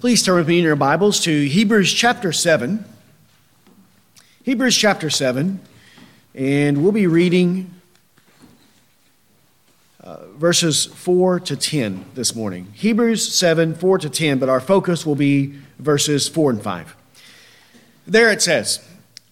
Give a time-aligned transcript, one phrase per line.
[0.00, 2.86] Please turn with me in your Bibles to Hebrews chapter 7.
[4.44, 5.60] Hebrews chapter 7,
[6.34, 7.74] and we'll be reading
[10.02, 12.68] uh, verses 4 to 10 this morning.
[12.72, 16.96] Hebrews 7, 4 to 10, but our focus will be verses 4 and 5.
[18.06, 18.82] There it says,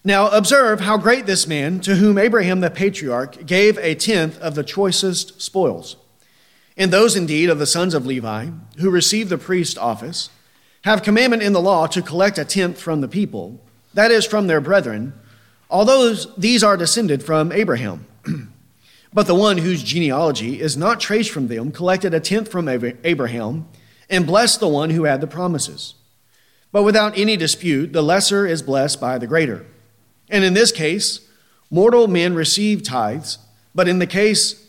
[0.04, 4.54] Now observe how great this man, to whom Abraham the patriarch gave a tenth of
[4.54, 5.96] the choicest spoils.
[6.76, 8.50] And those indeed of the sons of Levi,
[8.80, 10.28] who received the priest office,
[10.88, 13.60] have commandment in the law to collect a tenth from the people,
[13.92, 15.12] that is, from their brethren,
[15.68, 18.06] although these are descended from Abraham.
[19.12, 23.68] but the one whose genealogy is not traced from them collected a tenth from Abraham
[24.08, 25.94] and blessed the one who had the promises.
[26.72, 29.66] But without any dispute, the lesser is blessed by the greater.
[30.30, 31.20] And in this case,
[31.70, 33.38] mortal men receive tithes,
[33.74, 34.66] but in the case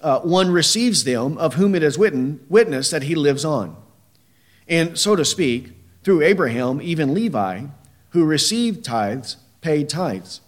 [0.00, 3.76] uh, one receives them of whom it is witness that he lives on.
[4.70, 5.72] And so to speak,
[6.04, 7.66] through Abraham, even Levi,
[8.10, 10.40] who received tithes, paid tithes.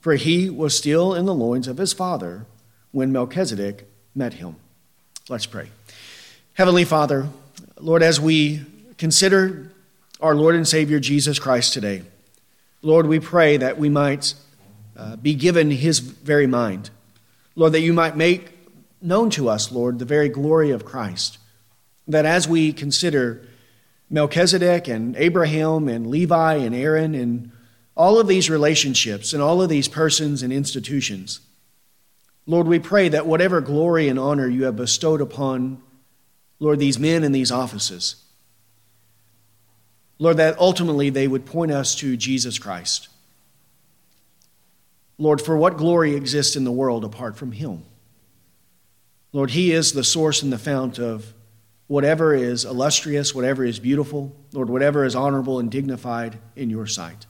[0.00, 2.46] For he was still in the loins of his father
[2.90, 4.56] when Melchizedek met him.
[5.28, 5.68] Let's pray.
[6.54, 7.28] Heavenly Father,
[7.80, 8.62] Lord, as we
[8.98, 9.70] consider
[10.20, 12.02] our Lord and Savior Jesus Christ today,
[12.82, 14.34] Lord, we pray that we might
[14.96, 16.90] uh, be given his very mind.
[17.54, 18.50] Lord, that you might make
[19.00, 21.38] known to us, Lord, the very glory of Christ
[22.08, 23.46] that as we consider
[24.14, 27.50] Melchizedek and Abraham and Levi and Aaron and
[27.96, 31.40] all of these relationships and all of these persons and institutions,
[32.46, 35.82] Lord, we pray that whatever glory and honor you have bestowed upon,
[36.60, 38.16] Lord, these men and these offices,
[40.20, 43.08] Lord, that ultimately they would point us to Jesus Christ.
[45.18, 47.82] Lord, for what glory exists in the world apart from Him?
[49.32, 51.34] Lord, He is the source and the fount of
[51.86, 57.26] whatever is illustrious, whatever is beautiful, Lord, whatever is honorable and dignified in your sight.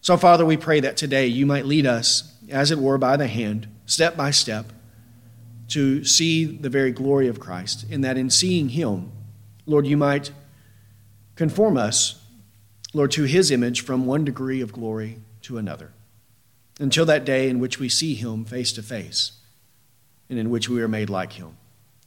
[0.00, 3.26] So, Father, we pray that today you might lead us, as it were, by the
[3.26, 4.66] hand, step by step,
[5.68, 9.10] to see the very glory of Christ, and that in seeing him,
[9.64, 10.30] Lord, you might
[11.36, 12.22] conform us,
[12.92, 15.92] Lord, to his image from one degree of glory to another,
[16.78, 19.32] until that day in which we see him face to face,
[20.28, 21.56] and in which we are made like him.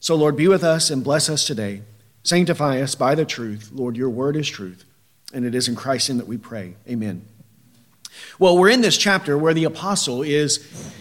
[0.00, 1.82] So, Lord, be with us and bless us today.
[2.22, 3.70] Sanctify us by the truth.
[3.72, 4.84] Lord, your word is truth.
[5.32, 6.74] And it is in Christ's name that we pray.
[6.88, 7.22] Amen.
[8.38, 10.92] Well, we're in this chapter where the apostle is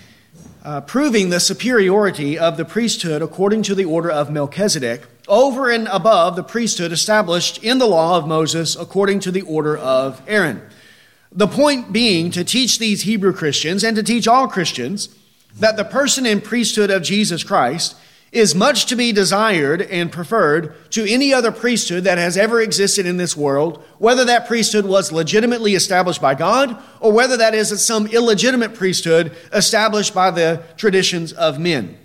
[0.64, 5.88] uh, proving the superiority of the priesthood according to the order of Melchizedek over and
[5.88, 10.62] above the priesthood established in the law of Moses according to the order of Aaron.
[11.32, 15.10] The point being to teach these Hebrew Christians and to teach all Christians
[15.60, 17.96] that the person and priesthood of Jesus Christ
[18.32, 23.06] is much to be desired and preferred to any other priesthood that has ever existed
[23.06, 27.84] in this world, whether that priesthood was legitimately established by God or whether that is
[27.86, 31.98] some illegitimate priesthood established by the traditions of men.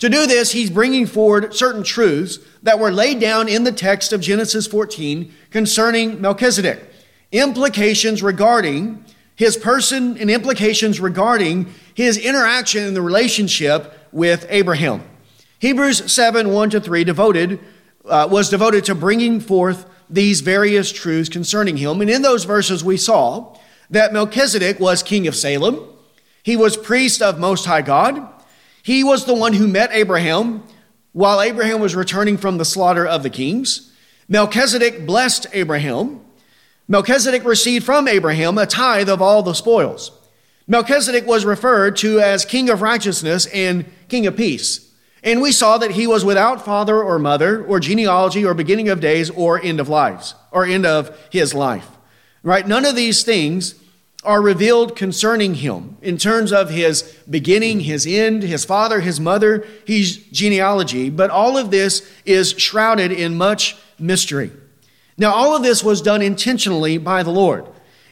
[0.00, 4.12] To do this, he's bringing forward certain truths that were laid down in the text
[4.12, 6.82] of Genesis 14 concerning Melchizedek.
[7.32, 9.04] Implications regarding
[9.36, 15.02] his person and implications regarding his interaction in the relationship with Abraham.
[15.64, 17.58] Hebrews 7 1 to 3 devoted,
[18.04, 22.02] uh, was devoted to bringing forth these various truths concerning him.
[22.02, 23.56] And in those verses, we saw
[23.88, 25.80] that Melchizedek was king of Salem,
[26.42, 28.28] he was priest of Most High God,
[28.82, 30.64] he was the one who met Abraham
[31.12, 33.90] while Abraham was returning from the slaughter of the kings.
[34.28, 36.20] Melchizedek blessed Abraham.
[36.88, 40.10] Melchizedek received from Abraham a tithe of all the spoils.
[40.66, 44.83] Melchizedek was referred to as king of righteousness and king of peace.
[45.24, 49.00] And we saw that he was without father or mother or genealogy or beginning of
[49.00, 51.88] days or end of lives or end of his life.
[52.42, 52.68] Right?
[52.68, 53.74] None of these things
[54.22, 59.66] are revealed concerning him in terms of his beginning, his end, his father, his mother,
[59.86, 64.50] his genealogy, but all of this is shrouded in much mystery.
[65.16, 67.66] Now, all of this was done intentionally by the Lord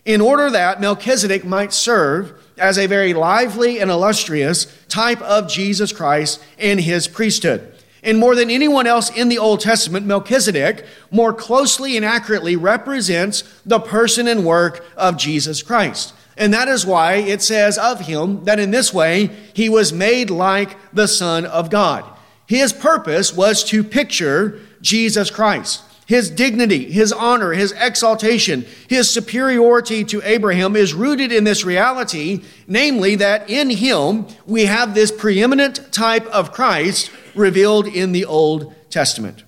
[0.05, 5.93] in order that Melchizedek might serve as a very lively and illustrious type of Jesus
[5.93, 7.75] Christ and his priesthood.
[8.05, 13.43] And more than anyone else in the Old Testament, Melchizedek more closely and accurately represents
[13.67, 16.15] the person and work of Jesus Christ.
[16.37, 20.31] And that is why it says of him that in this way he was made
[20.31, 22.05] like the Son of God.
[22.47, 25.83] His purpose was to picture Jesus Christ.
[26.13, 32.43] His dignity, his honor, his exaltation, his superiority to Abraham is rooted in this reality,
[32.67, 38.75] namely that in him we have this preeminent type of Christ revealed in the Old
[38.91, 39.45] Testament.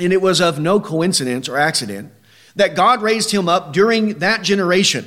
[0.00, 2.10] and it was of no coincidence or accident
[2.56, 5.06] that God raised him up during that generation,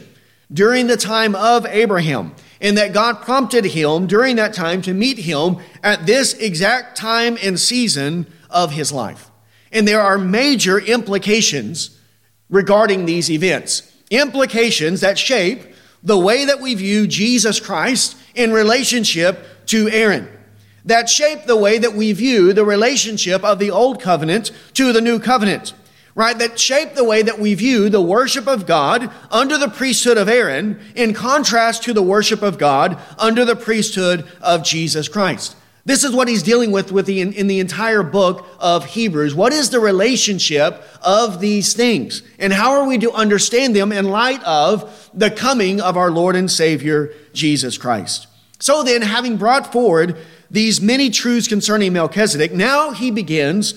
[0.54, 5.18] during the time of Abraham, and that God prompted him during that time to meet
[5.18, 9.31] him at this exact time and season of his life.
[9.72, 11.98] And there are major implications
[12.50, 15.62] regarding these events, implications that shape
[16.04, 20.28] the way that we view Jesus Christ in relationship to Aaron
[20.86, 25.02] that shape the way that we view the relationship of the old covenant to the
[25.02, 25.74] new covenant,
[26.16, 26.38] right?
[26.38, 30.30] That shape the way that we view the worship of God under the priesthood of
[30.30, 35.56] Aaron in contrast to the worship of God under the priesthood of Jesus Christ.
[35.84, 39.34] This is what he's dealing with, with the, in, in the entire book of Hebrews.
[39.34, 42.22] What is the relationship of these things?
[42.38, 46.36] And how are we to understand them in light of the coming of our Lord
[46.36, 48.28] and Savior, Jesus Christ?
[48.60, 50.18] So then, having brought forward
[50.52, 53.74] these many truths concerning Melchizedek, now he begins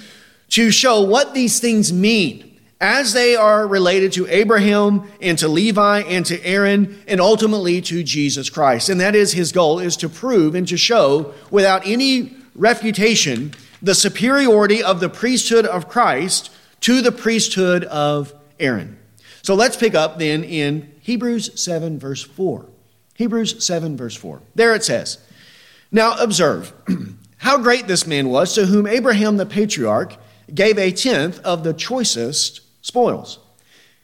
[0.51, 2.54] to show what these things mean
[2.85, 8.03] as they are related to Abraham and to Levi and to Aaron and ultimately to
[8.03, 8.91] Jesus Christ.
[8.91, 13.95] And that is his goal is to prove and to show without any refutation the
[13.95, 16.51] superiority of the priesthood of Christ
[16.81, 18.99] to the priesthood of Aaron.
[19.41, 22.67] So let's pick up then in Hebrews 7 verse 4.
[23.15, 24.43] Hebrews 7 verse 4.
[24.55, 25.25] There it says,
[25.91, 26.75] now observe
[27.39, 30.17] how great this man was to whom Abraham the patriarch
[30.53, 33.39] gave a tenth of the choicest spoils.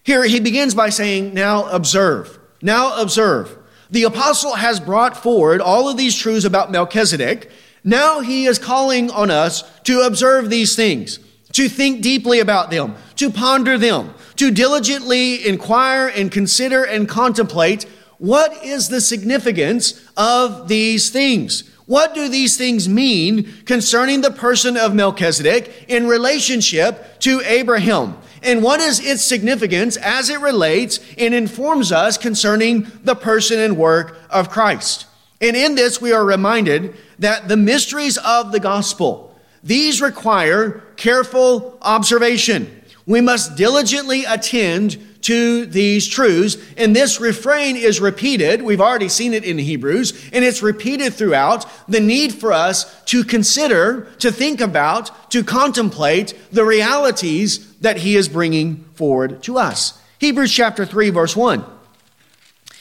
[0.02, 2.38] Here he begins by saying, Now observe.
[2.62, 3.56] Now observe.
[3.90, 7.50] The apostle has brought forward all of these truths about Melchizedek.
[7.84, 11.18] Now he is calling on us to observe these things,
[11.52, 17.84] to think deeply about them, to ponder them, to diligently inquire and consider and contemplate
[18.16, 21.68] what is the significance of these things.
[21.84, 28.16] What do these things mean concerning the person of Melchizedek in relationship to Abraham?
[28.42, 33.76] And what is its significance as it relates and informs us concerning the person and
[33.76, 35.06] work of Christ?
[35.40, 41.78] And in this, we are reminded that the mysteries of the gospel, these require careful
[41.82, 42.82] observation.
[43.06, 46.56] We must diligently attend to these truths.
[46.76, 48.62] And this refrain is repeated.
[48.62, 53.24] We've already seen it in Hebrews, and it's repeated throughout the need for us to
[53.24, 60.00] consider, to think about, to contemplate the realities that he is bringing forward to us.
[60.18, 61.64] Hebrews chapter 3, verse 1.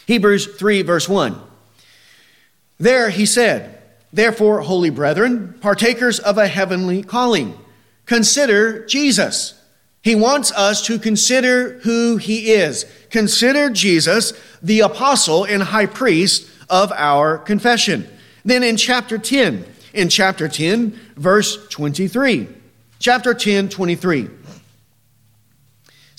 [0.08, 1.40] Hebrews 3, verse 1.
[2.80, 3.82] There he said,
[4.12, 7.58] Therefore, holy brethren, partakers of a heavenly calling,
[8.06, 9.60] consider Jesus
[10.02, 12.86] he wants us to consider who he is.
[13.10, 18.08] Consider Jesus, the apostle and high priest of our confession.
[18.46, 22.48] Then in chapter 10, in chapter 10, verse 23,
[23.00, 24.30] chapter 10, 23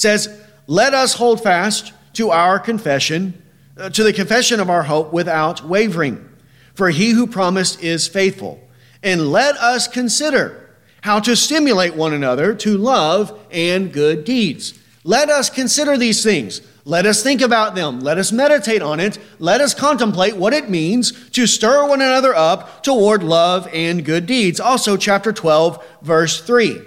[0.00, 0.28] says,
[0.66, 3.40] Let us hold fast to our confession,
[3.76, 6.28] uh, to the confession of our hope without wavering.
[6.74, 8.60] For he who promised is faithful.
[9.02, 14.78] And let us consider how to stimulate one another to love and good deeds.
[15.04, 16.60] Let us consider these things.
[16.84, 18.00] Let us think about them.
[18.00, 19.18] Let us meditate on it.
[19.38, 24.26] Let us contemplate what it means to stir one another up toward love and good
[24.26, 24.60] deeds.
[24.60, 26.80] Also, chapter 12, verse 3.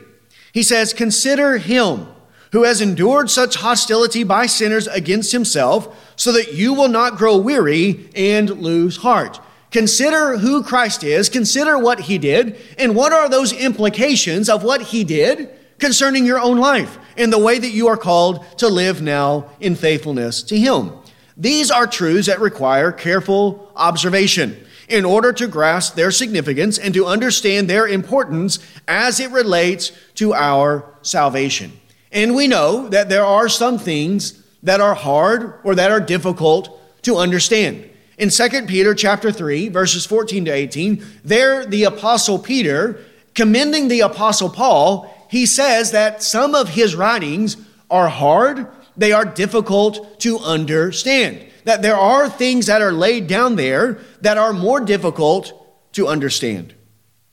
[0.52, 2.08] He says, Consider him
[2.54, 7.36] who has endured such hostility by sinners against himself, so that you will not grow
[7.36, 9.40] weary and lose heart.
[9.72, 14.84] Consider who Christ is, consider what he did, and what are those implications of what
[14.84, 19.02] he did concerning your own life and the way that you are called to live
[19.02, 20.92] now in faithfulness to him.
[21.36, 24.56] These are truths that require careful observation
[24.88, 30.36] in order to grasp their significance and to understand their importance as it relates to
[30.36, 31.72] our salvation.
[32.14, 36.80] And we know that there are some things that are hard or that are difficult
[37.02, 37.90] to understand.
[38.18, 43.00] In 2 Peter chapter 3, verses 14 to 18, there the apostle Peter,
[43.34, 47.58] commending the apostle Paul, he says that some of his writings
[47.90, 51.44] are hard, they are difficult to understand.
[51.64, 55.52] That there are things that are laid down there that are more difficult
[55.94, 56.76] to understand.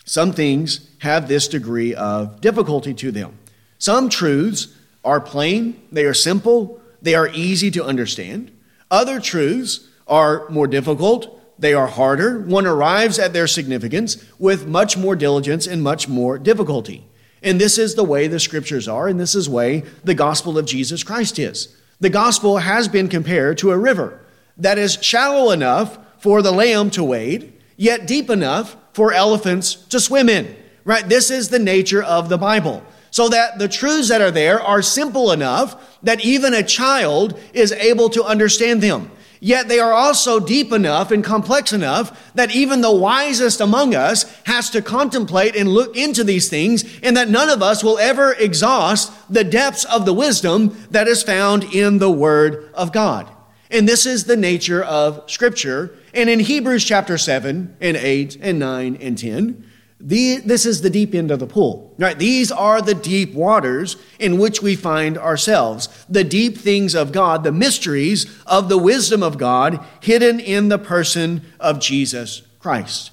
[0.06, 3.38] Some things have this degree of difficulty to them.
[3.80, 4.68] Some truths
[5.02, 8.52] are plain, they are simple, they are easy to understand.
[8.90, 12.40] Other truths are more difficult, they are harder.
[12.40, 17.06] One arrives at their significance with much more diligence and much more difficulty.
[17.42, 20.58] And this is the way the scriptures are, and this is the way the gospel
[20.58, 21.74] of Jesus Christ is.
[22.00, 24.20] The gospel has been compared to a river
[24.58, 30.00] that is shallow enough for the lamb to wade, yet deep enough for elephants to
[30.00, 30.54] swim in.
[30.84, 31.08] Right?
[31.08, 32.84] This is the nature of the Bible.
[33.10, 37.72] So that the truths that are there are simple enough that even a child is
[37.72, 39.10] able to understand them.
[39.42, 44.30] Yet they are also deep enough and complex enough that even the wisest among us
[44.44, 48.34] has to contemplate and look into these things, and that none of us will ever
[48.34, 53.30] exhaust the depths of the wisdom that is found in the Word of God.
[53.70, 55.94] And this is the nature of Scripture.
[56.12, 59.69] And in Hebrews chapter 7 and 8 and 9 and 10,
[60.02, 62.18] the, this is the deep end of the pool, right?
[62.18, 65.88] These are the deep waters in which we find ourselves.
[66.08, 70.78] The deep things of God, the mysteries of the wisdom of God hidden in the
[70.78, 73.10] person of Jesus Christ.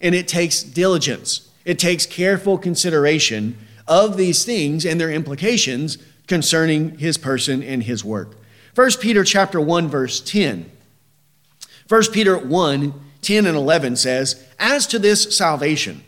[0.00, 3.58] And it takes diligence, it takes careful consideration
[3.88, 8.36] of these things and their implications concerning his person and his work.
[8.76, 10.70] 1 Peter chapter 1 verse 10.
[11.88, 16.02] 1 Peter 1 10 and 11 says, As to this salvation,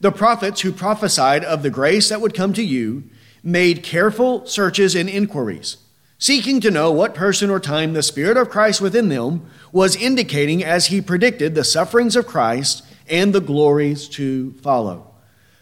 [0.00, 3.04] the prophets who prophesied of the grace that would come to you
[3.42, 5.76] made careful searches and inquiries,
[6.18, 10.62] seeking to know what person or time the Spirit of Christ within them was indicating
[10.62, 15.14] as he predicted the sufferings of Christ and the glories to follow.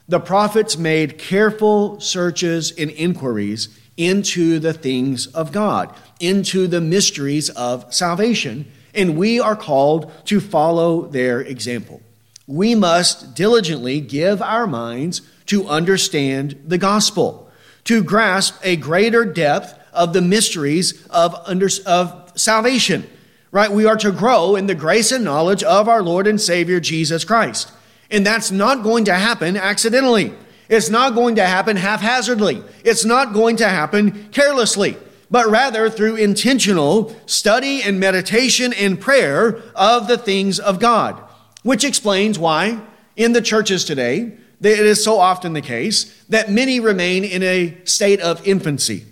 [0.08, 7.48] The prophets made careful searches and inquiries into the things of God, into the mysteries
[7.50, 12.02] of salvation, and we are called to follow their example
[12.46, 17.50] we must diligently give our minds to understand the gospel,
[17.84, 23.08] to grasp a greater depth of the mysteries of, under, of salvation.
[23.50, 23.70] Right?
[23.70, 27.24] We are to grow in the grace and knowledge of our Lord and Savior Jesus
[27.24, 27.72] Christ.
[28.10, 30.32] And that's not going to happen accidentally.
[30.68, 32.62] It's not going to happen haphazardly.
[32.84, 34.96] It's not going to happen carelessly,
[35.30, 41.25] but rather through intentional study and meditation and prayer of the things of God
[41.66, 42.80] which explains why
[43.16, 47.76] in the churches today it is so often the case that many remain in a
[47.84, 49.04] state of infancy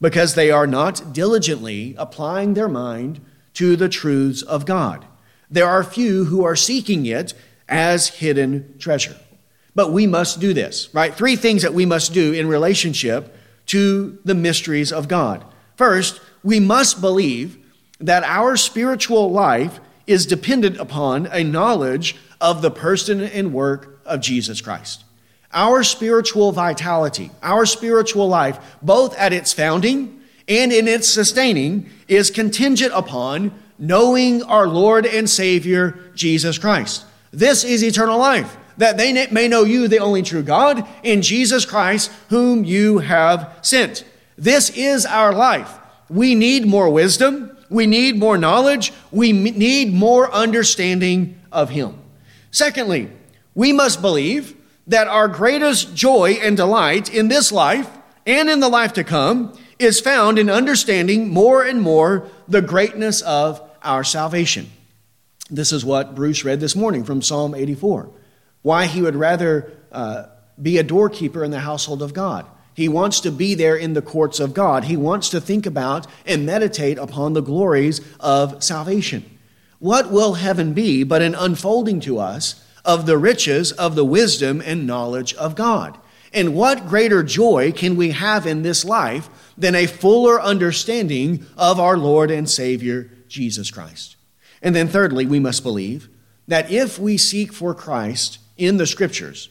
[0.00, 3.20] because they are not diligently applying their mind
[3.52, 5.04] to the truths of God.
[5.50, 7.34] There are few who are seeking it
[7.68, 9.16] as hidden treasure.
[9.74, 11.14] But we must do this, right?
[11.14, 13.36] Three things that we must do in relationship
[13.66, 15.44] to the mysteries of God.
[15.76, 17.58] First, we must believe
[18.00, 24.20] that our spiritual life is dependent upon a knowledge of the person and work of
[24.20, 25.04] Jesus Christ.
[25.52, 32.30] Our spiritual vitality, our spiritual life, both at its founding and in its sustaining, is
[32.30, 37.04] contingent upon knowing our Lord and Savior, Jesus Christ.
[37.32, 41.64] This is eternal life, that they may know you, the only true God, in Jesus
[41.64, 44.04] Christ, whom you have sent.
[44.36, 45.78] This is our life.
[46.10, 47.53] We need more wisdom.
[47.74, 48.92] We need more knowledge.
[49.10, 51.98] We need more understanding of Him.
[52.52, 53.10] Secondly,
[53.54, 57.90] we must believe that our greatest joy and delight in this life
[58.26, 63.22] and in the life to come is found in understanding more and more the greatness
[63.22, 64.70] of our salvation.
[65.50, 68.08] This is what Bruce read this morning from Psalm 84
[68.62, 70.24] why he would rather uh,
[70.60, 72.46] be a doorkeeper in the household of God.
[72.74, 74.84] He wants to be there in the courts of God.
[74.84, 79.24] He wants to think about and meditate upon the glories of salvation.
[79.78, 84.62] What will heaven be but an unfolding to us of the riches of the wisdom
[84.64, 85.98] and knowledge of God?
[86.32, 91.78] And what greater joy can we have in this life than a fuller understanding of
[91.78, 94.16] our Lord and Savior, Jesus Christ?
[94.60, 96.08] And then, thirdly, we must believe
[96.48, 99.48] that if we seek for Christ in the Scriptures,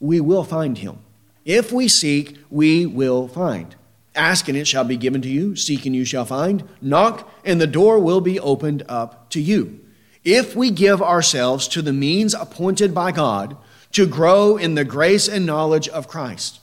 [0.00, 0.98] we will find him.
[1.44, 3.74] If we seek, we will find.
[4.14, 5.54] Ask and it shall be given to you.
[5.54, 6.64] Seek and you shall find.
[6.80, 9.80] Knock and the door will be opened up to you.
[10.24, 13.56] If we give ourselves to the means appointed by God
[13.92, 16.60] to grow in the grace and knowledge of Christ,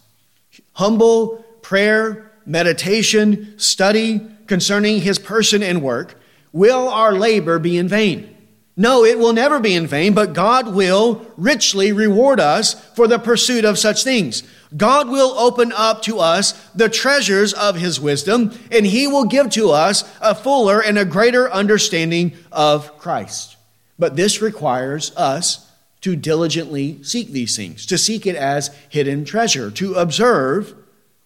[0.74, 6.20] humble prayer, meditation, study concerning his person and work,
[6.52, 8.36] will our labor be in vain?
[8.78, 13.18] No, it will never be in vain, but God will richly reward us for the
[13.18, 14.44] pursuit of such things.
[14.76, 19.50] God will open up to us the treasures of His wisdom, and He will give
[19.52, 23.58] to us a fuller and a greater understanding of Christ.
[23.98, 29.72] But this requires us to diligently seek these things, to seek it as hidden treasure,
[29.72, 30.76] to observe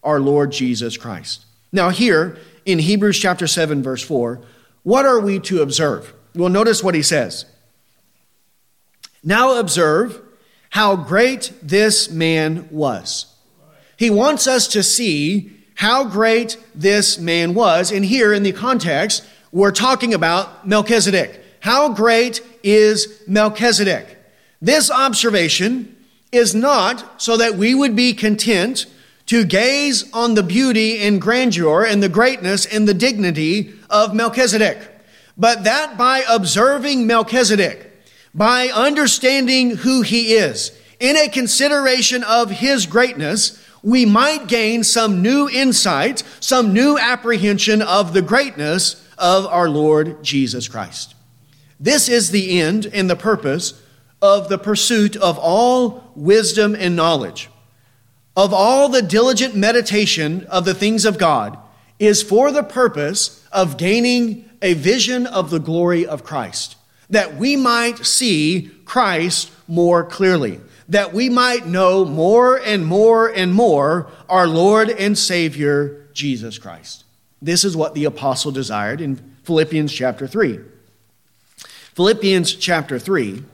[0.02, 1.44] our Lord Jesus Christ.
[1.72, 4.40] Now, here in Hebrews chapter 7, verse 4,
[4.82, 6.14] what are we to observe?
[6.34, 7.44] Well, notice what he says.
[9.22, 10.22] Now observe
[10.70, 13.26] how great this man was.
[13.96, 17.92] He wants us to see how great this man was.
[17.92, 21.42] And here in the context, we're talking about Melchizedek.
[21.60, 24.16] How great is Melchizedek?
[24.62, 25.96] This observation
[26.32, 28.86] is not so that we would be content
[29.26, 34.78] to gaze on the beauty and grandeur and the greatness and the dignity of Melchizedek,
[35.36, 37.89] but that by observing Melchizedek,
[38.34, 45.22] by understanding who he is, in a consideration of his greatness, we might gain some
[45.22, 51.14] new insight, some new apprehension of the greatness of our Lord Jesus Christ.
[51.78, 53.80] This is the end and the purpose
[54.20, 57.48] of the pursuit of all wisdom and knowledge,
[58.36, 61.58] of all the diligent meditation of the things of God,
[61.98, 66.76] is for the purpose of gaining a vision of the glory of Christ,
[67.10, 73.52] that we might see Christ more clearly, that we might know more and more and
[73.52, 77.04] more our Lord and Savior, Jesus Christ.
[77.42, 80.60] This is what the apostle desired in Philippians chapter 3.
[81.94, 83.44] Philippians chapter 3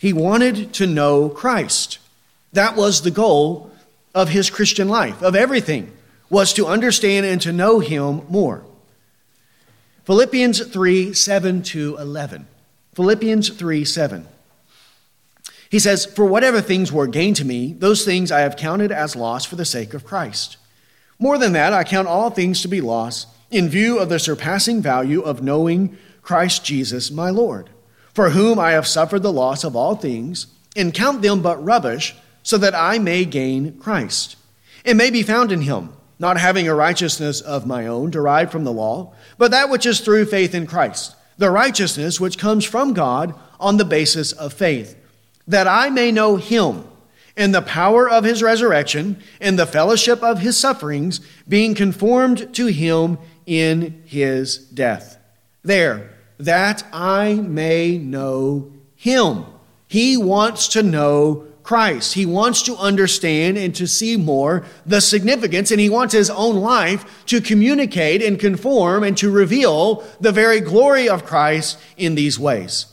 [0.00, 1.98] he wanted to know Christ.
[2.54, 3.70] That was the goal
[4.14, 5.92] of his Christian life, of everything,
[6.30, 8.64] was to understand and to know him more.
[10.10, 12.48] Philippians 3 7 to 11.
[12.94, 14.26] Philippians 3 7.
[15.70, 19.14] He says, For whatever things were gain to me, those things I have counted as
[19.14, 20.56] loss for the sake of Christ.
[21.20, 24.82] More than that, I count all things to be loss in view of the surpassing
[24.82, 27.70] value of knowing Christ Jesus my Lord
[28.12, 32.16] for whom I have suffered the loss of all things, and count them but rubbish,
[32.42, 34.34] so that I may gain Christ,
[34.84, 38.64] and may be found in him, not having a righteousness of my own derived from
[38.64, 42.92] the law, but that which is through faith in Christ, the righteousness which comes from
[42.92, 44.96] God on the basis of faith,
[45.48, 46.84] that I may know him
[47.36, 52.66] in the power of his resurrection, in the fellowship of his sufferings, being conformed to
[52.66, 55.16] him in his death.
[55.62, 59.46] There, that I may know him.
[59.88, 62.14] He wants to know Christ.
[62.14, 66.56] He wants to understand and to see more the significance, and he wants his own
[66.56, 72.38] life to communicate and conform and to reveal the very glory of Christ in these
[72.38, 72.86] ways.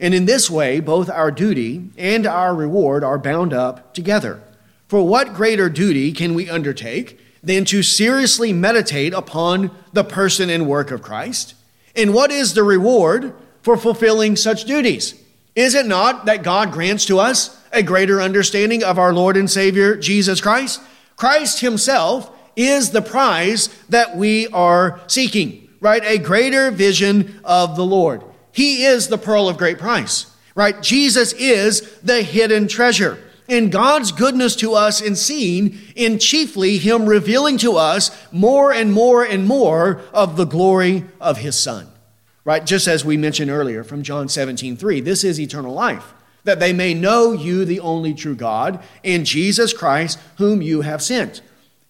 [0.00, 4.42] And in this way, both our duty and our reward are bound up together.
[4.86, 10.66] For what greater duty can we undertake than to seriously meditate upon the person and
[10.66, 11.54] work of Christ?
[11.94, 15.20] And what is the reward for fulfilling such duties?
[15.58, 19.50] Is it not that God grants to us a greater understanding of our Lord and
[19.50, 20.80] Savior, Jesus Christ?
[21.16, 26.04] Christ Himself is the prize that we are seeking, right?
[26.04, 28.22] A greater vision of the Lord.
[28.52, 30.80] He is the pearl of great price, right?
[30.80, 33.18] Jesus is the hidden treasure.
[33.48, 38.92] And God's goodness to us in seeing in chiefly Him revealing to us more and
[38.92, 41.88] more and more of the glory of His Son.
[42.48, 42.64] Right?
[42.64, 45.02] Just as we mentioned earlier from John 17, 3.
[45.02, 49.74] This is eternal life, that they may know you, the only true God, and Jesus
[49.74, 51.42] Christ, whom you have sent.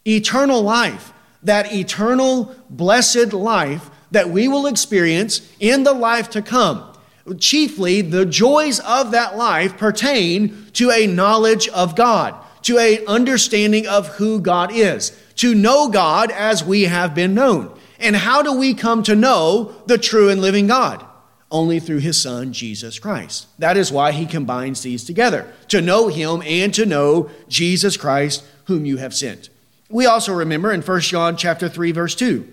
[0.04, 1.12] Eternal life,
[1.44, 6.92] that eternal blessed life that we will experience in the life to come
[7.38, 13.86] chiefly the joys of that life pertain to a knowledge of God, to a understanding
[13.86, 17.77] of who God is, to know God as we have been known.
[17.98, 21.04] And how do we come to know the true and living God?
[21.50, 23.46] Only through his son Jesus Christ.
[23.58, 28.44] That is why he combines these together, to know him and to know Jesus Christ
[28.64, 29.48] whom you have sent.
[29.88, 32.46] We also remember in 1 John chapter 3 verse 2.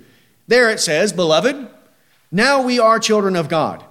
[0.47, 1.67] There it says, "Beloved,
[2.31, 3.83] now we are children of God."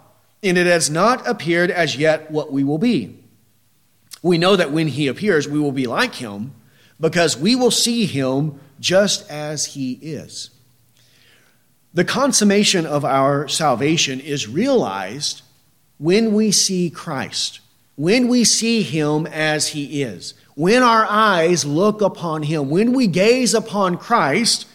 [0.45, 3.19] and it has not appeared as yet what we will be.
[4.23, 6.53] We know that when he appears, we will be like him
[7.01, 10.51] because we will see him just as he is.
[11.95, 15.43] The consummation of our salvation is realized
[15.99, 17.61] when we see Christ,
[17.95, 23.07] when we see him as he is, when our eyes look upon him, when we
[23.07, 24.67] gaze upon Christ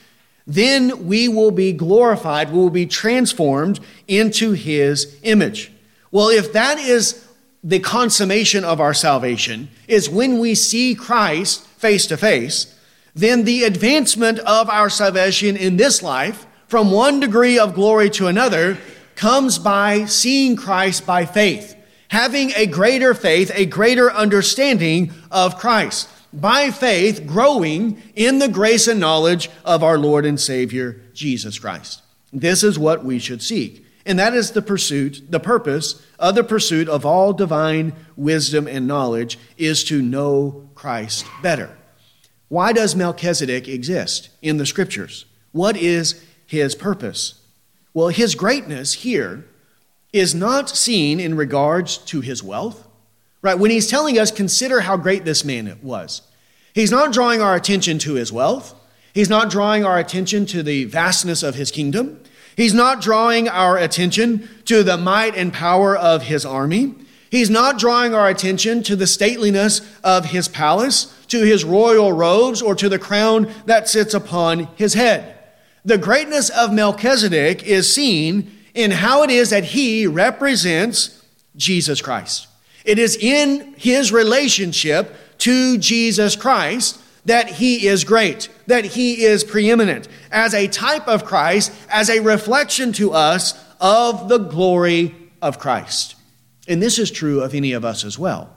[0.49, 5.71] then we will be glorified, we will be transformed into his image.
[6.11, 7.27] Well, if that is
[7.63, 12.75] the consummation of our salvation, is when we see Christ face to face,
[13.13, 18.27] then the advancement of our salvation in this life, from one degree of glory to
[18.27, 18.77] another,
[19.15, 21.75] comes by seeing Christ by faith,
[22.09, 28.87] having a greater faith, a greater understanding of Christ by faith, growing in the grace
[28.87, 32.03] and knowledge of our Lord and Savior, Jesus Christ.
[32.31, 33.83] This is what we should seek.
[34.05, 38.87] And that is the pursuit, the purpose of the pursuit of all divine wisdom and
[38.87, 41.75] knowledge is to know Christ better.
[42.47, 45.25] Why does Melchizedek exist in the scriptures?
[45.51, 47.41] What is his purpose?
[47.93, 49.45] Well, his greatness here
[50.11, 52.89] is not seen in regards to his wealth
[53.41, 53.57] Right?
[53.57, 56.21] When he's telling us, consider how great this man was.
[56.73, 58.75] He's not drawing our attention to his wealth.
[59.13, 62.21] He's not drawing our attention to the vastness of his kingdom.
[62.55, 66.95] He's not drawing our attention to the might and power of his army.
[67.31, 72.61] He's not drawing our attention to the stateliness of his palace, to his royal robes,
[72.61, 75.38] or to the crown that sits upon his head.
[75.89, 81.25] The greatness of Melchizedek is seen in how it is that he represents
[81.57, 82.45] Jesus Christ.
[82.85, 89.43] It is in his relationship to Jesus Christ that he is great, that he is
[89.43, 95.57] preeminent, as a type of Christ, as a reflection to us of the glory of
[95.57, 96.13] Christ.
[96.67, 98.53] And this is true of any of us as well.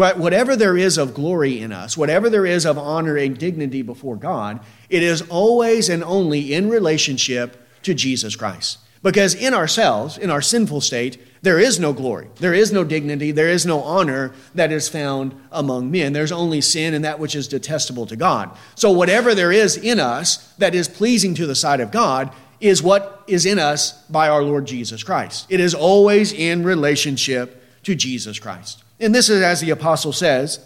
[0.00, 0.16] Right?
[0.16, 4.16] Whatever there is of glory in us, whatever there is of honor and dignity before
[4.16, 8.78] God, it is always and only in relationship to Jesus Christ.
[9.02, 13.30] Because in ourselves, in our sinful state, there is no glory, there is no dignity,
[13.30, 16.14] there is no honor that is found among men.
[16.14, 18.56] There's only sin and that which is detestable to God.
[18.76, 22.82] So, whatever there is in us that is pleasing to the sight of God is
[22.82, 25.44] what is in us by our Lord Jesus Christ.
[25.50, 28.82] It is always in relationship to Jesus Christ.
[29.00, 30.60] And this is as the apostle says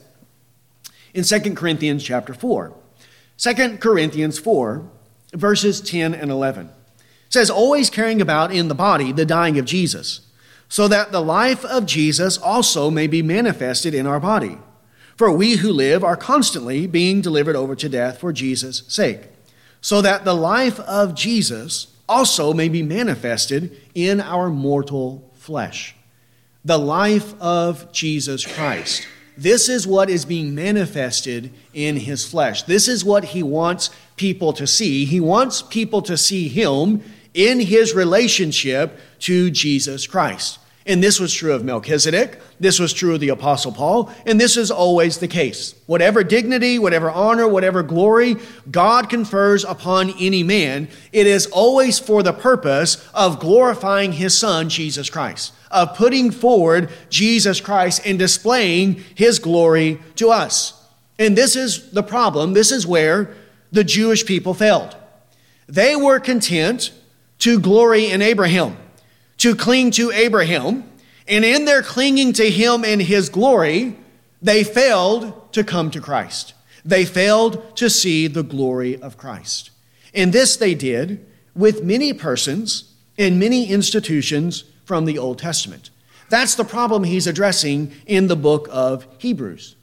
[1.14, 2.74] in 2 Corinthians chapter 4.
[3.38, 4.90] 2 Corinthians 4,
[5.32, 6.70] verses 10 and 11
[7.30, 10.20] says, always carrying about in the body the dying of Jesus,
[10.68, 14.58] so that the life of Jesus also may be manifested in our body.
[15.16, 19.28] For we who live are constantly being delivered over to death for Jesus' sake,
[19.80, 25.94] so that the life of Jesus also may be manifested in our mortal flesh.
[26.64, 29.06] The life of Jesus Christ.
[29.36, 32.62] This is what is being manifested in his flesh.
[32.62, 35.04] This is what he wants people to see.
[35.04, 37.02] He wants people to see him
[37.34, 40.58] in his relationship to Jesus Christ.
[40.86, 44.58] And this was true of Melchizedek, this was true of the Apostle Paul, and this
[44.58, 45.74] is always the case.
[45.86, 48.36] Whatever dignity, whatever honor, whatever glory
[48.70, 54.68] God confers upon any man, it is always for the purpose of glorifying his Son,
[54.68, 60.86] Jesus Christ, of putting forward Jesus Christ and displaying his glory to us.
[61.18, 62.52] And this is the problem.
[62.52, 63.34] This is where
[63.72, 64.94] the Jewish people failed.
[65.66, 66.92] They were content
[67.38, 68.76] to glory in Abraham,
[69.44, 70.90] to cling to Abraham.
[71.28, 73.94] And in their clinging to him and his glory,
[74.40, 76.54] they failed to come to Christ.
[76.82, 79.70] They failed to see the glory of Christ.
[80.14, 85.90] And this they did with many persons and many institutions from the Old Testament.
[86.30, 89.76] That's the problem he's addressing in the book of Hebrews.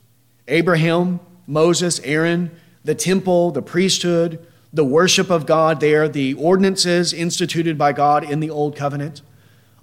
[0.47, 2.49] Abraham, Moses, Aaron,
[2.83, 4.43] the temple, the priesthood,
[4.73, 9.21] the worship of God there, the ordinances instituted by God in the Old Covenant.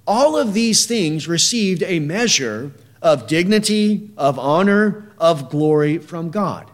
[0.09, 6.71] All of these things received a measure of dignity, of honor, of glory from God.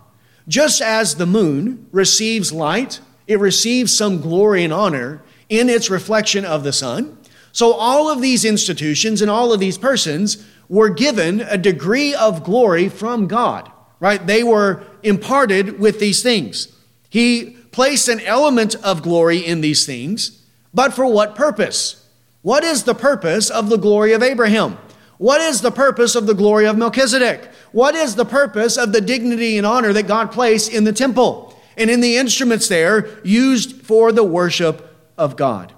[0.46, 6.44] Just as the moon receives light, it receives some glory and honor in its reflection
[6.44, 7.18] of the sun.
[7.50, 12.44] So all of these institutions and all of these persons were given a degree of
[12.44, 13.68] glory from God,
[13.98, 14.24] right?
[14.24, 16.68] They were imparted with these things.
[17.10, 20.40] He placed an element of glory in these things,
[20.72, 22.03] but for what purpose?
[22.44, 24.76] What is the purpose of the glory of Abraham?
[25.16, 27.48] What is the purpose of the glory of Melchizedek?
[27.72, 31.58] What is the purpose of the dignity and honor that God placed in the temple
[31.78, 35.72] and in the instruments there used for the worship of God?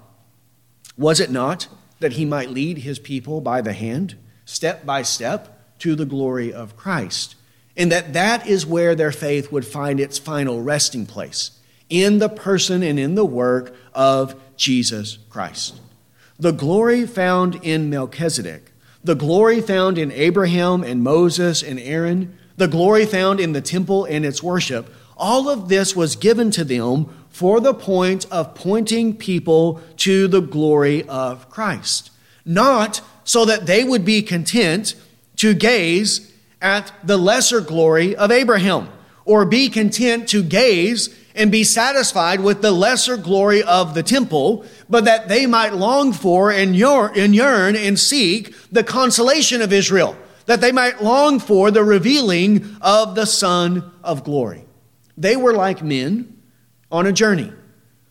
[0.99, 1.69] Was it not
[2.01, 6.53] that he might lead his people by the hand, step by step, to the glory
[6.53, 7.37] of Christ?
[7.77, 11.53] And that that is where their faith would find its final resting place
[11.89, 15.79] in the person and in the work of Jesus Christ.
[16.39, 18.73] The glory found in Melchizedek,
[19.03, 24.05] the glory found in Abraham and Moses and Aaron, the glory found in the temple
[24.05, 29.17] and its worship, all of this was given to them for the point of pointing
[29.17, 32.11] people to the glory of Christ.
[32.45, 34.95] Not so that they would be content
[35.37, 38.89] to gaze at the lesser glory of Abraham
[39.25, 44.65] or be content to gaze and be satisfied with the lesser glory of the temple,
[44.89, 50.61] but that they might long for and yearn and seek the consolation of Israel, that
[50.61, 54.65] they might long for the revealing of the Son of glory.
[55.17, 56.41] They were like men
[56.91, 57.53] on a journey,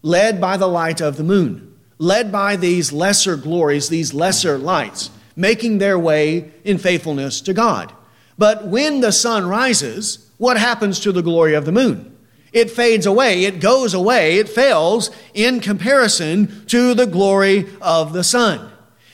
[0.02, 5.10] led by the light of the moon, led by these lesser glories, these lesser lights,
[5.36, 7.92] making their way in faithfulness to God.
[8.38, 12.15] But when the sun rises, what happens to the glory of the moon?
[12.56, 18.24] It fades away, it goes away, it fails in comparison to the glory of the
[18.24, 18.72] Son.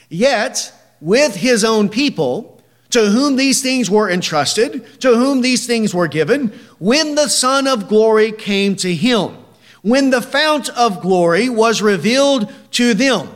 [0.09, 5.91] Yet, with his own people, to whom these things were entrusted, to whom these things
[5.91, 9.35] were given, when the Son of glory came to him,
[9.81, 13.27] when the fount of glory was revealed to them.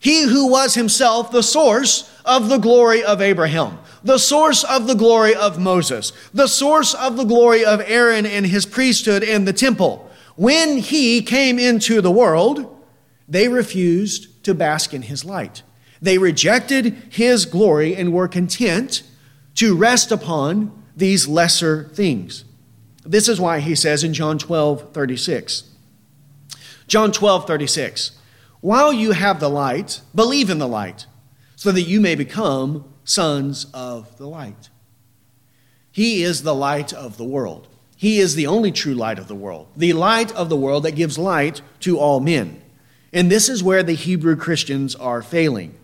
[0.00, 4.94] He who was himself the source of the glory of Abraham, the source of the
[4.94, 9.52] glory of Moses, the source of the glory of Aaron and his priesthood and the
[9.52, 10.10] temple.
[10.36, 12.82] When he came into the world,
[13.28, 15.62] they refused to bask in his light.
[16.00, 19.02] They rejected his glory and were content
[19.56, 22.44] to rest upon these lesser things.
[23.04, 25.64] This is why he says in John 12, 36.
[26.86, 28.12] John 12, 36.
[28.60, 31.06] While you have the light, believe in the light,
[31.56, 34.68] so that you may become sons of the light.
[35.90, 37.68] He is the light of the world.
[37.96, 40.94] He is the only true light of the world, the light of the world that
[40.94, 42.62] gives light to all men.
[43.12, 45.74] And this is where the Hebrew Christians are failing.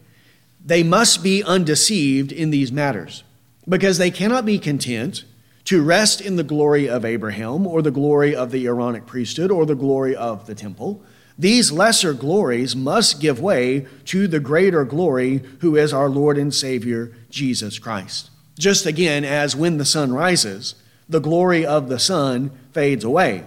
[0.65, 3.25] They must be undeceived in these matters
[3.69, 5.25] because they cannot be content
[5.65, 9.67] to rest in the glory of Abraham or the glory of the Aaronic priesthood or
[9.67, 11.03] the glory of the temple.
[11.39, 16.53] These lesser glories must give way to the greater glory who is our Lord and
[16.55, 18.31] Savior, Jesus Christ.
[18.59, 20.77] Just again, as when the sun rises,
[21.09, 23.45] the glory of the sun fades away.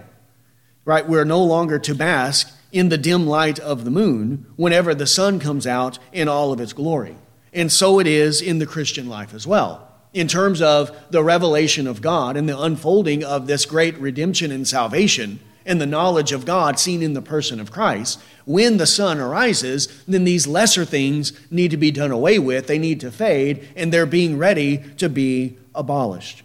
[0.86, 1.08] Right?
[1.08, 5.40] We're no longer to bask in the dim light of the moon whenever the sun
[5.40, 7.16] comes out in all of its glory.
[7.52, 9.88] And so it is in the Christian life as well.
[10.14, 14.68] In terms of the revelation of God and the unfolding of this great redemption and
[14.68, 19.20] salvation, and the knowledge of God seen in the person of Christ, when the sun
[19.20, 22.66] arises, then these lesser things need to be done away with.
[22.66, 26.42] They need to fade, and they're being ready to be abolished.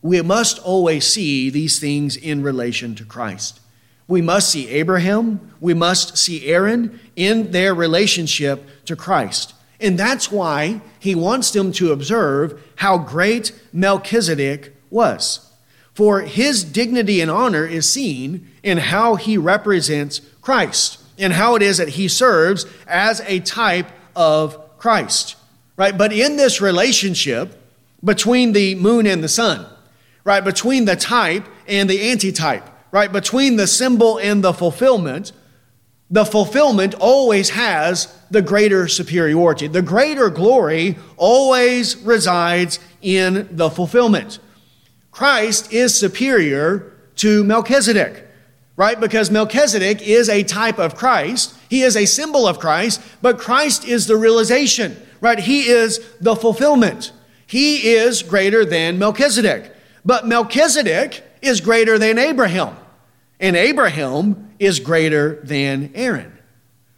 [0.00, 3.58] We must always see these things in relation to Christ.
[4.06, 9.54] We must see Abraham, we must see Aaron in their relationship to Christ.
[9.80, 15.47] And that's why he wants them to observe how great Melchizedek was.
[15.98, 21.62] For his dignity and honor is seen in how he represents Christ and how it
[21.62, 25.34] is that he serves as a type of Christ.
[25.76, 25.98] Right?
[25.98, 27.60] But in this relationship
[28.04, 29.66] between the moon and the sun,
[30.22, 35.32] right, between the type and the antitype, right, between the symbol and the fulfillment,
[36.08, 39.66] the fulfillment always has the greater superiority.
[39.66, 44.38] The greater glory always resides in the fulfillment.
[45.10, 48.24] Christ is superior to Melchizedek,
[48.76, 48.98] right?
[49.00, 51.56] Because Melchizedek is a type of Christ.
[51.68, 55.38] He is a symbol of Christ, but Christ is the realization, right?
[55.38, 57.12] He is the fulfillment.
[57.46, 59.74] He is greater than Melchizedek.
[60.04, 62.76] But Melchizedek is greater than Abraham,
[63.40, 66.38] and Abraham is greater than Aaron.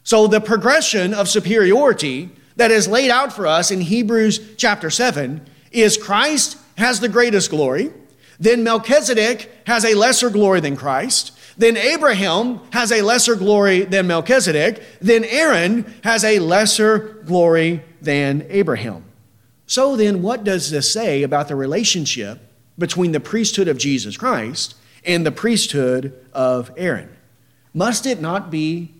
[0.02, 5.46] So the progression of superiority that is laid out for us in Hebrews chapter 7
[5.72, 7.92] is Christ has the greatest glory,
[8.38, 14.06] then Melchizedek has a lesser glory than Christ, then Abraham has a lesser glory than
[14.06, 19.04] Melchizedek, then Aaron has a lesser glory than Abraham.
[19.66, 22.40] So then, what does this say about the relationship
[22.78, 27.14] between the priesthood of Jesus Christ and the priesthood of Aaron?
[27.72, 28.90] Must it not be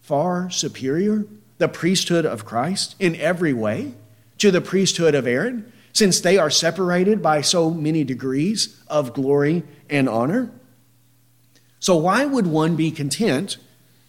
[0.00, 1.26] far superior,
[1.58, 3.92] the priesthood of Christ, in every way
[4.38, 9.64] to the priesthood of Aaron, since they are separated by so many degrees of glory
[9.88, 10.50] and honor?
[11.80, 13.56] So, why would one be content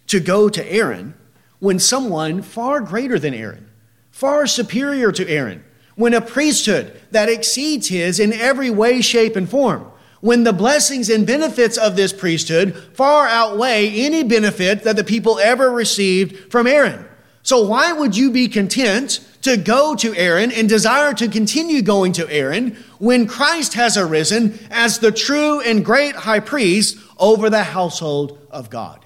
[0.08, 1.14] to go to Aaron
[1.60, 3.70] when someone far greater than Aaron,
[4.10, 5.64] far superior to Aaron,
[5.94, 9.90] when a priesthood that exceeds his in every way, shape, and form,
[10.20, 15.38] when the blessings and benefits of this priesthood far outweigh any benefit that the people
[15.38, 17.06] ever received from Aaron.
[17.42, 22.12] So why would you be content to go to Aaron and desire to continue going
[22.12, 27.64] to Aaron when Christ has arisen as the true and great high priest over the
[27.64, 29.04] household of God?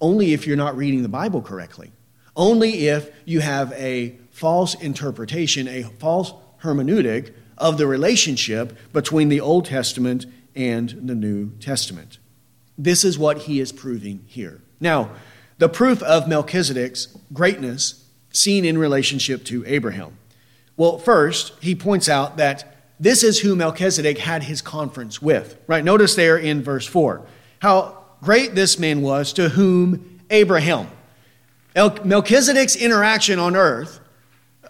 [0.00, 1.92] Only if you're not reading the Bible correctly.
[2.36, 9.40] Only if you have a false interpretation, a false hermeneutic of the relationship between the
[9.40, 12.18] Old Testament and the New Testament.
[12.76, 14.60] This is what he is proving here.
[14.80, 15.10] Now,
[15.58, 18.05] the proof of Melchizedek's greatness
[18.36, 20.18] seen in relationship to Abraham.
[20.76, 25.58] Well, first, he points out that this is who Melchizedek had his conference with.
[25.66, 25.84] Right?
[25.84, 27.22] Notice there in verse 4
[27.60, 30.88] how great this man was to whom Abraham.
[31.74, 34.00] Melchizedek's interaction on earth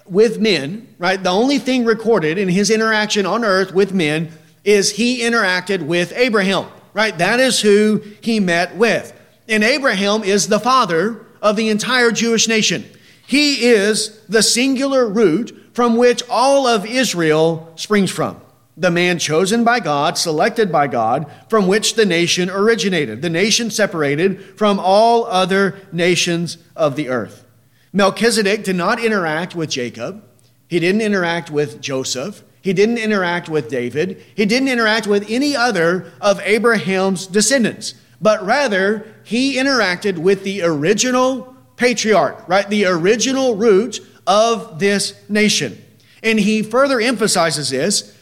[0.07, 1.23] with men, right?
[1.23, 4.31] The only thing recorded in his interaction on earth with men
[4.65, 7.17] is he interacted with Abraham, right?
[7.19, 9.13] That is who he met with.
[9.49, 12.85] And Abraham is the father of the entire Jewish nation.
[13.27, 18.41] He is the singular root from which all of Israel springs from.
[18.77, 23.71] the man chosen by God, selected by God, from which the nation originated, the nation
[23.71, 27.47] separated from all other nations of the earth.
[27.93, 30.23] Melchizedek did not interact with Jacob,
[30.69, 35.57] he didn't interact with Joseph, he didn't interact with David, he didn't interact with any
[35.57, 42.69] other of Abraham's descendants, but rather he interacted with the original patriarch, right?
[42.69, 45.83] The original root of this nation.
[46.23, 48.17] And he further emphasizes this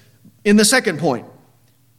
[0.45, 1.27] in the second point,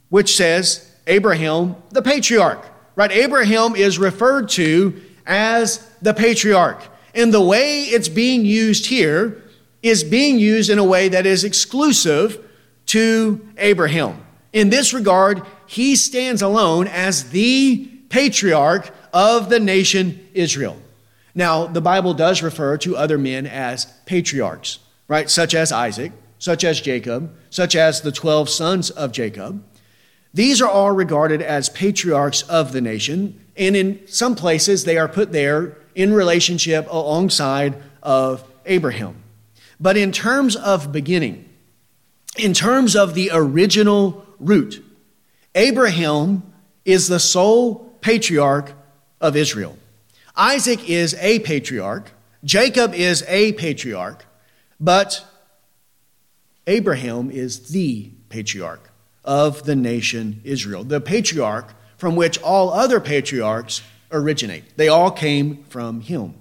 [0.08, 2.64] which says Abraham, the patriarch,
[2.94, 3.10] right?
[3.10, 6.80] Abraham is referred to as the patriarch.
[7.14, 9.42] And the way it's being used here
[9.82, 12.44] is being used in a way that is exclusive
[12.86, 14.24] to Abraham.
[14.52, 20.80] In this regard, he stands alone as the patriarch of the nation Israel.
[21.36, 25.28] Now, the Bible does refer to other men as patriarchs, right?
[25.28, 29.62] Such as Isaac, such as Jacob, such as the 12 sons of Jacob.
[30.32, 35.08] These are all regarded as patriarchs of the nation, and in some places they are
[35.08, 39.22] put there in relationship alongside of Abraham.
[39.78, 41.46] But in terms of beginning,
[42.38, 44.82] in terms of the original root,
[45.54, 46.50] Abraham
[46.86, 48.72] is the sole patriarch
[49.20, 49.76] of Israel.
[50.36, 52.12] Isaac is a patriarch,
[52.44, 54.24] Jacob is a patriarch,
[54.78, 55.24] but
[56.66, 58.90] Abraham is the patriarch
[59.24, 64.76] of the nation Israel, the patriarch from which all other patriarchs originate.
[64.76, 66.34] They all came from him.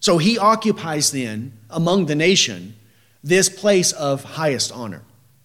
[0.00, 2.76] So he occupies then, among the nation,
[3.22, 5.02] this place of highest honor.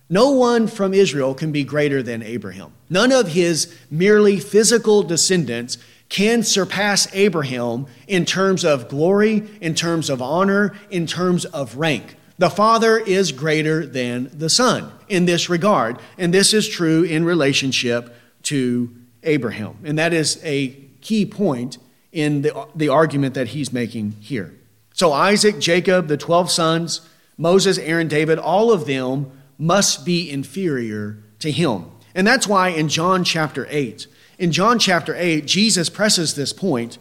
[0.10, 2.74] No one from Israel can be greater than Abraham.
[2.90, 5.78] None of his merely physical descendants
[6.16, 12.16] can surpass Abraham in terms of glory, in terms of honor, in terms of rank.
[12.38, 17.26] The Father is greater than the Son in this regard, and this is true in
[17.26, 19.78] relationship to Abraham.
[19.84, 20.70] And that is a
[21.02, 21.80] key point
[22.14, 24.56] in the, the argument that he's making here.
[24.94, 27.02] So, Isaac, Jacob, the 12 sons,
[27.38, 31.92] Moses, Aaron, David, all of them must be inferior to him.
[32.14, 36.98] And that's why in John chapter 8, in John chapter 8, Jesus presses this point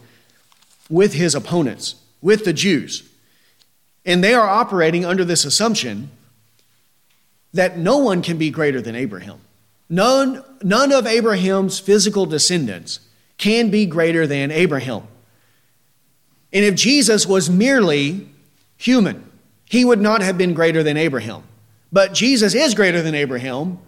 [0.89, 3.09] with his opponents, with the Jews.
[4.05, 6.09] And they are operating under this assumption
[7.53, 9.39] that no one can be greater than Abraham.
[9.89, 12.99] None, none of Abraham's physical descendants
[13.37, 15.03] can be greater than Abraham.
[16.53, 18.29] And if Jesus was merely
[18.77, 19.29] human,
[19.65, 21.43] he would not have been greater than Abraham.
[21.91, 23.79] But Jesus is greater than Abraham.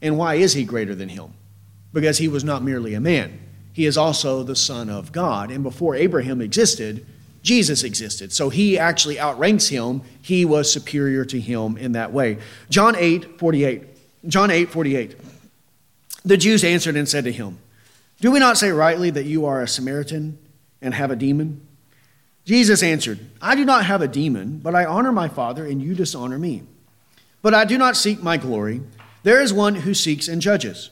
[0.00, 1.32] And why is he greater than him?
[1.92, 3.40] Because he was not merely a man,
[3.72, 5.50] he is also the Son of God.
[5.50, 7.06] And before Abraham existed,
[7.42, 8.32] Jesus existed.
[8.32, 10.02] So he actually outranks him.
[10.20, 12.38] He was superior to him in that way.
[12.68, 13.84] John 8, 48.
[14.26, 15.16] John 8, 48.
[16.24, 17.58] The Jews answered and said to him,
[18.20, 20.38] Do we not say rightly that you are a Samaritan
[20.82, 21.66] and have a demon?
[22.44, 25.94] Jesus answered, I do not have a demon, but I honor my Father, and you
[25.94, 26.62] dishonor me.
[27.42, 28.80] But I do not seek my glory.
[29.22, 30.90] There is one who seeks and judges.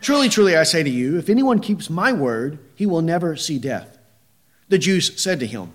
[0.00, 3.58] Truly, truly, I say to you, if anyone keeps my word, he will never see
[3.58, 3.98] death.
[4.68, 5.72] The Jews said to him,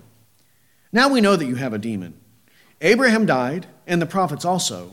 [0.92, 2.14] Now we know that you have a demon.
[2.80, 4.92] Abraham died, and the prophets also.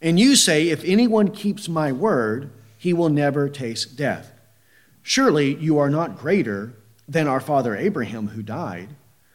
[0.00, 4.32] And you say, If anyone keeps my word, he will never taste death.
[5.02, 6.74] Surely you are not greater
[7.08, 8.90] than our father Abraham, who died.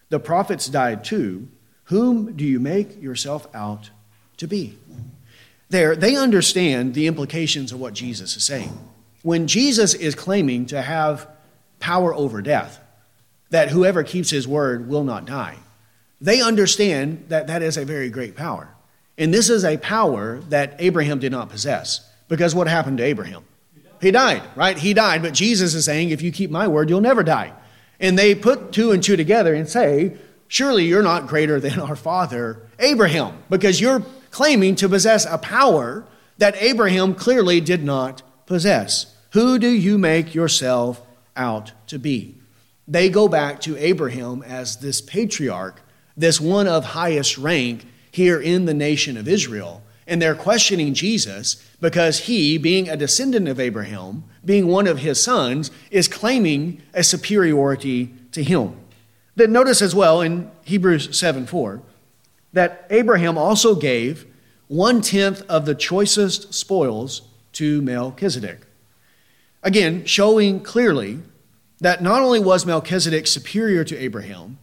[0.10, 1.50] The prophets died too.
[1.86, 3.90] Whom do you make yourself out
[4.38, 4.78] to be?
[5.70, 8.78] There, they understand the implications of what Jesus is saying.
[9.24, 11.28] When Jesus is claiming to have
[11.80, 12.80] power over death,
[13.50, 15.58] that whoever keeps his word will not die.
[16.22, 18.70] They understand that that is a very great power.
[19.18, 22.10] And this is a power that Abraham did not possess.
[22.30, 23.44] Because what happened to Abraham?
[24.02, 24.78] He died, right?
[24.78, 25.22] He died.
[25.22, 27.54] But Jesus is saying, if you keep my word, you'll never die.
[28.00, 31.96] And they put two and two together and say, surely you're not greater than our
[31.96, 36.06] father Abraham, because you're claiming to possess a power
[36.38, 39.13] that Abraham clearly did not possess.
[39.34, 41.02] Who do you make yourself
[41.36, 42.36] out to be?
[42.88, 45.82] they go back to Abraham as this patriarch,
[46.18, 49.82] this one of highest rank here in the nation of Israel.
[50.06, 55.24] And they're questioning Jesus because he, being a descendant of Abraham, being one of his
[55.24, 58.76] sons, is claiming a superiority to him.
[59.36, 61.82] Then notice as well in Hebrews 7 4
[62.52, 64.28] that Abraham also gave
[64.68, 67.22] one tenth of the choicest spoils
[67.54, 68.68] to Melchizedek.
[69.64, 71.20] Again, showing clearly
[71.80, 74.60] that not only was Melchizedek superior to Abraham,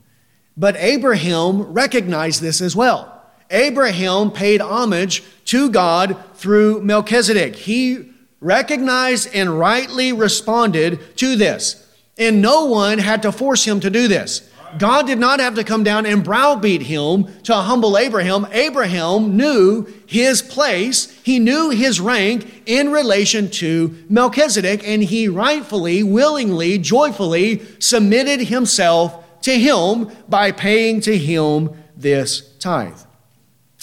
[0.56, 3.20] but Abraham recognized this as well.
[3.50, 7.56] Abraham paid homage to God through Melchizedek.
[7.56, 11.86] He recognized and rightly responded to this.
[12.16, 14.49] And no one had to force him to do this.
[14.78, 18.46] God did not have to come down and browbeat him to humble Abraham.
[18.52, 26.02] Abraham knew his place, he knew his rank in relation to Melchizedek, and he rightfully,
[26.02, 33.00] willingly, joyfully submitted himself to him by paying to him this tithe.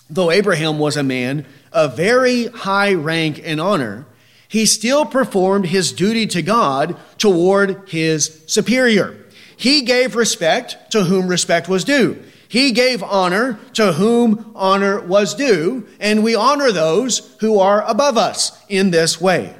[0.10, 4.06] Though Abraham was a man of very high rank and honor,
[4.48, 9.18] he still performed his duty to God toward his superior.
[9.58, 12.24] He gave respect to whom respect was due.
[12.48, 18.18] He gave honor to whom honor was due, and we honor those who are above
[18.18, 19.56] us in this way.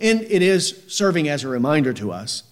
[0.00, 2.42] And it is serving as a reminder to us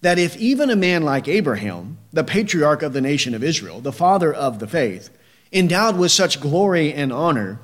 [0.00, 3.92] that if even a man like Abraham, the patriarch of the nation of Israel, the
[3.92, 5.10] father of the faith,
[5.52, 7.60] endowed with such glory and honor,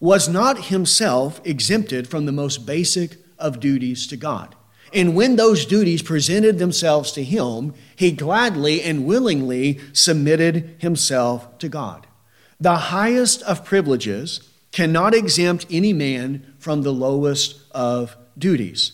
[0.00, 4.54] was not himself exempted from the most basic of duties to God.
[4.92, 11.68] And when those duties presented themselves to him, he gladly and willingly submitted himself to
[11.68, 12.06] God.
[12.60, 14.40] The highest of privileges
[14.70, 18.92] cannot exempt any man from the lowest of duties.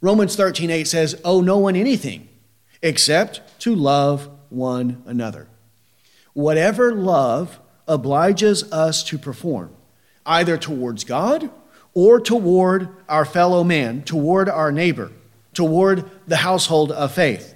[0.00, 2.28] Romans 13:8 says, "Owe no one anything
[2.82, 5.48] except to love one another."
[6.34, 7.58] Whatever love
[7.88, 9.70] obliges us to perform,
[10.24, 11.50] either towards God
[11.94, 15.10] or toward our fellow man, toward our neighbor,
[15.58, 17.52] toward the household of faith.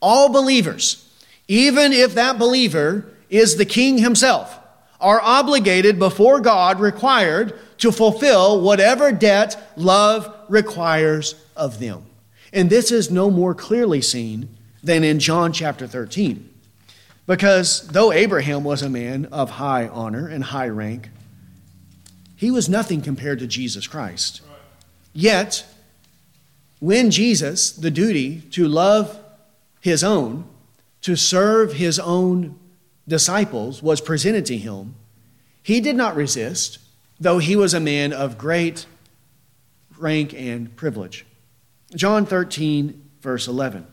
[0.00, 1.08] All believers,
[1.46, 4.58] even if that believer is the king himself,
[5.00, 12.04] are obligated before God, required to fulfill whatever debt love requires of them.
[12.52, 14.48] And this is no more clearly seen
[14.82, 16.52] than in John chapter 13.
[17.28, 21.10] Because though Abraham was a man of high honor and high rank,
[22.34, 24.40] he was nothing compared to Jesus Christ.
[25.12, 25.64] Yet,
[26.78, 29.18] when Jesus, the duty to love
[29.80, 30.46] his own,
[31.02, 32.58] to serve his own
[33.08, 34.94] disciples, was presented to him,
[35.62, 36.78] he did not resist,
[37.18, 38.86] though he was a man of great
[39.98, 41.24] rank and privilege.
[41.94, 43.86] John 13, verse 11.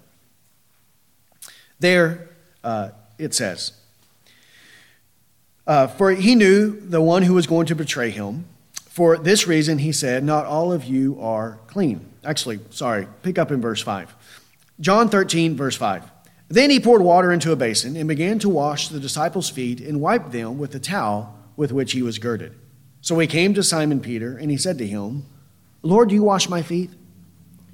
[1.79, 2.29] There
[2.63, 3.73] uh, it says,
[5.67, 8.45] uh, For he knew the one who was going to betray him.
[8.93, 12.13] For this reason, he said, Not all of you are clean.
[12.23, 14.15] Actually, sorry, pick up in verse 5.
[14.79, 16.11] John 13, verse 5.
[16.47, 19.99] Then he poured water into a basin and began to wash the disciples' feet and
[19.99, 22.53] wiped them with the towel with which he was girded.
[23.01, 25.25] So he came to Simon Peter and he said to him,
[25.81, 26.91] Lord, do you wash my feet?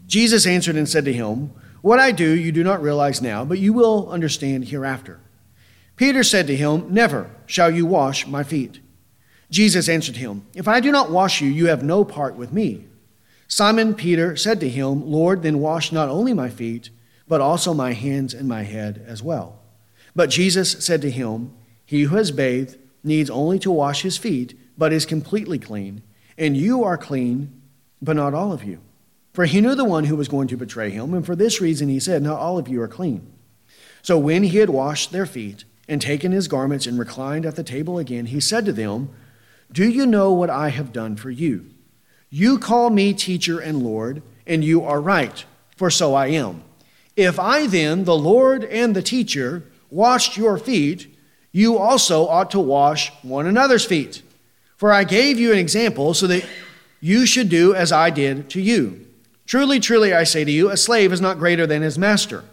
[0.08, 1.52] Jesus answered and said to him,
[1.82, 5.20] What I do you do not realize now, but you will understand hereafter.
[5.98, 8.80] Peter said to him, Never shall you wash my feet.
[9.50, 12.86] Jesus answered him, If I do not wash you, you have no part with me.
[13.48, 16.92] Simon Peter said to him, Lord, then wash not only my feet,
[17.28, 19.60] but also my hands and my head as well.
[20.16, 21.54] But Jesus said to him,
[21.86, 26.04] He who has bathed needs only to wash his feet, but is completely clean.
[26.38, 27.62] And you are clean,
[28.02, 28.80] but not all of you.
[29.34, 31.90] For he knew the one who was going to betray him, and for this reason
[31.90, 33.32] he said, Not all of you are clean.
[34.02, 37.64] So when he had washed their feet, and taken his garments, and reclined at the
[37.64, 39.10] table again, he said to them,
[39.72, 41.66] do you know what I have done for you?
[42.30, 45.46] You call me teacher and Lord, and you are right,
[45.76, 46.64] for so I am.
[47.16, 51.16] If I then, the Lord and the teacher, washed your feet,
[51.52, 54.22] you also ought to wash one another's feet.
[54.78, 56.46] For I gave you an example so that
[57.02, 59.06] you should do as I did to you.
[59.46, 62.44] Truly, truly, I say to you, a slave is not greater than his master,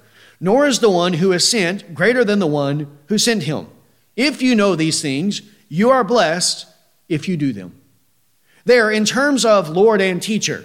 [0.40, 3.68] nor is the one who is sent greater than the one who sent him.
[4.16, 6.66] If you know these things, you are blessed
[7.08, 7.74] if you do them.
[8.64, 10.64] There, in terms of Lord and teacher,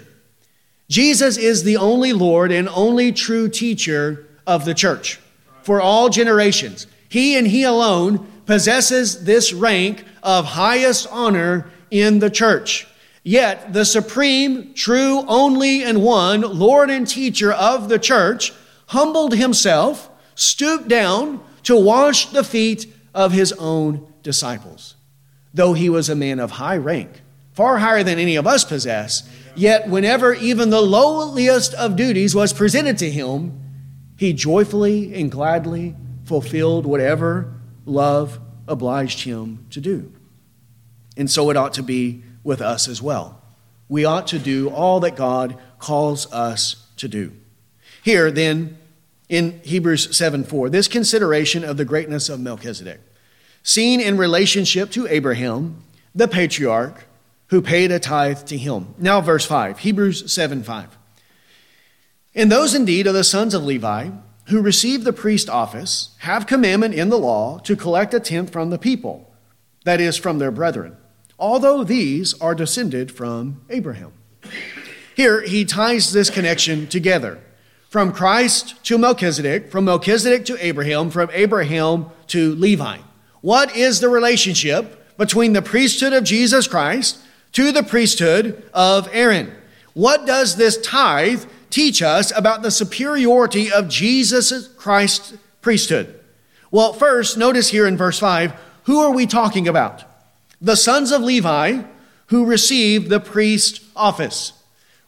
[0.88, 5.20] Jesus is the only Lord and only true teacher of the church
[5.62, 6.86] for all generations.
[7.08, 12.86] He and He alone possesses this rank of highest honor in the church.
[13.22, 18.52] Yet, the supreme, true, only, and one Lord and teacher of the church
[18.86, 24.96] humbled himself, stooped down to wash the feet of his own disciples
[25.54, 27.22] though he was a man of high rank,
[27.52, 32.52] far higher than any of us possess, yet whenever even the lowliest of duties was
[32.52, 33.58] presented to him,
[34.16, 35.94] he joyfully and gladly
[36.24, 37.52] fulfilled whatever
[37.84, 38.38] love
[38.68, 40.12] obliged him to do.
[41.16, 43.42] And so it ought to be with us as well.
[43.88, 47.32] We ought to do all that God calls us to do.
[48.02, 48.78] Here, then,
[49.28, 53.00] in Hebrews 7 4, this consideration of the greatness of Melchizedek.
[53.62, 55.82] Seen in relationship to Abraham,
[56.14, 57.04] the patriarch,
[57.48, 58.94] who paid a tithe to him.
[58.98, 60.98] Now, verse 5, Hebrews 7 5.
[62.34, 64.10] And those indeed are the sons of Levi
[64.46, 68.70] who receive the priest office have commandment in the law to collect a tenth from
[68.70, 69.32] the people,
[69.84, 70.96] that is, from their brethren,
[71.38, 74.12] although these are descended from Abraham.
[75.14, 77.38] Here, he ties this connection together
[77.90, 82.98] from Christ to Melchizedek, from Melchizedek to Abraham, from Abraham to Levi.
[83.42, 87.18] What is the relationship between the priesthood of Jesus Christ
[87.52, 89.52] to the priesthood of Aaron?
[89.94, 96.18] What does this tithe teach us about the superiority of Jesus Christ's priesthood?
[96.70, 100.04] Well, first, notice here in verse 5 who are we talking about?
[100.60, 101.82] The sons of Levi
[102.26, 104.54] who received the priest office.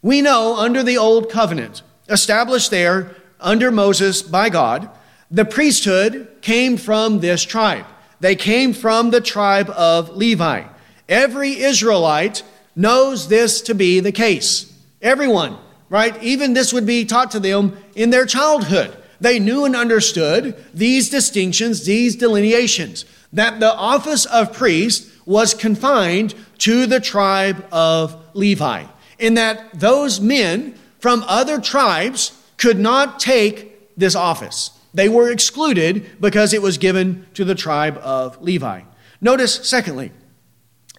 [0.03, 4.91] We know under the old covenant, established there under Moses by God,
[5.31, 7.87] the priesthood came from this tribe.
[8.25, 10.63] They came from the tribe of Levi.
[11.11, 12.43] Every Israelite
[12.75, 14.73] knows this to be the case.
[15.03, 15.59] Everyone,
[15.91, 16.17] right?
[16.23, 18.97] Even this would be taught to them in their childhood.
[19.21, 23.05] They knew and understood these distinctions, these delineations,
[23.35, 28.85] that the office of priest was confined to the tribe of Levi
[29.21, 34.71] and that those men from other tribes could not take this office.
[34.95, 38.83] They were excluded because it was given to the tribe of Levi.
[39.21, 40.13] Notice, secondly,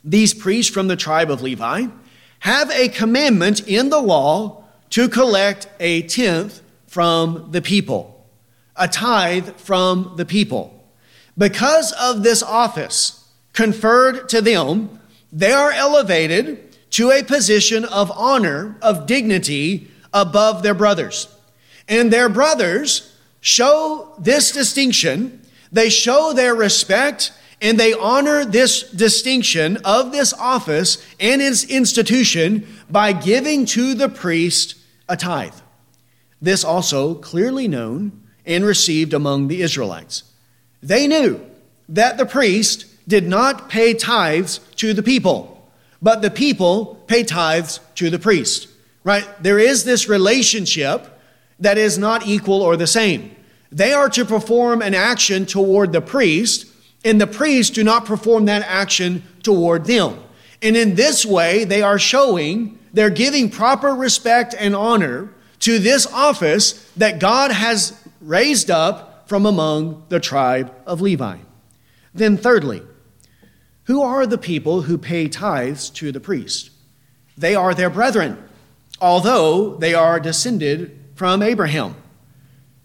[0.04, 1.88] these priests from the tribe of Levi
[2.40, 8.28] have a commandment in the law to collect a tenth from the people,
[8.76, 10.72] a tithe from the people.
[11.38, 15.00] Because of this office conferred to them,
[15.32, 21.28] they are elevated to a position of honor, of dignity above their brothers.
[21.88, 23.15] And their brothers
[23.46, 25.42] show this distinction,
[25.72, 27.32] they show their respect,
[27.62, 34.10] and they honor this distinction of this office and its institution by giving to the
[34.10, 34.76] priest
[35.08, 35.54] a tithe.
[36.42, 40.24] This also clearly known and received among the Israelites.
[40.82, 41.40] They knew
[41.90, 45.56] that the priest did not pay tithes to the people
[46.06, 48.68] but the people pay tithes to the priest.
[49.04, 49.28] Right?
[49.42, 51.15] There is this relationship
[51.60, 53.36] that is not equal or the same.
[53.72, 56.68] They are to perform an action toward the priest,
[57.04, 60.18] and the priests do not perform that action toward them.
[60.62, 66.08] And in this way, they are showing, they're giving proper respect and honor to this
[66.08, 71.38] office that God has raised up from among the tribe of Levi.
[72.14, 72.82] Then, thirdly,
[73.84, 76.72] who are the people who pay tithes to the priest?
[77.38, 78.42] They are their brethren,
[79.02, 81.96] although they are descended from Abraham.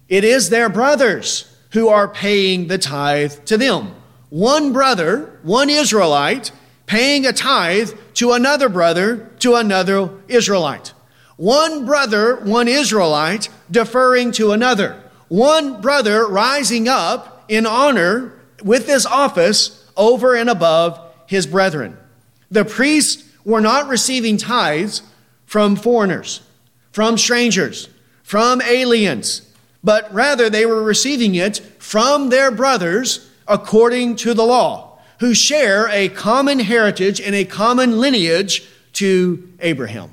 [0.08, 3.94] It is their brothers who are paying the tithe to them.
[4.30, 6.52] One brother, one Israelite,
[6.86, 10.92] paying a tithe to another brother, to another Israelite.
[11.36, 15.02] One brother, one Israelite, deferring to another.
[15.28, 21.96] One brother rising up in honor with this office over and above his brethren.
[22.50, 25.02] The priests were not receiving tithes
[25.46, 26.40] from foreigners,
[26.92, 27.88] from strangers,
[28.30, 29.42] from aliens,
[29.82, 35.88] but rather they were receiving it from their brothers according to the law, who share
[35.88, 38.62] a common heritage and a common lineage
[38.92, 40.12] to Abraham.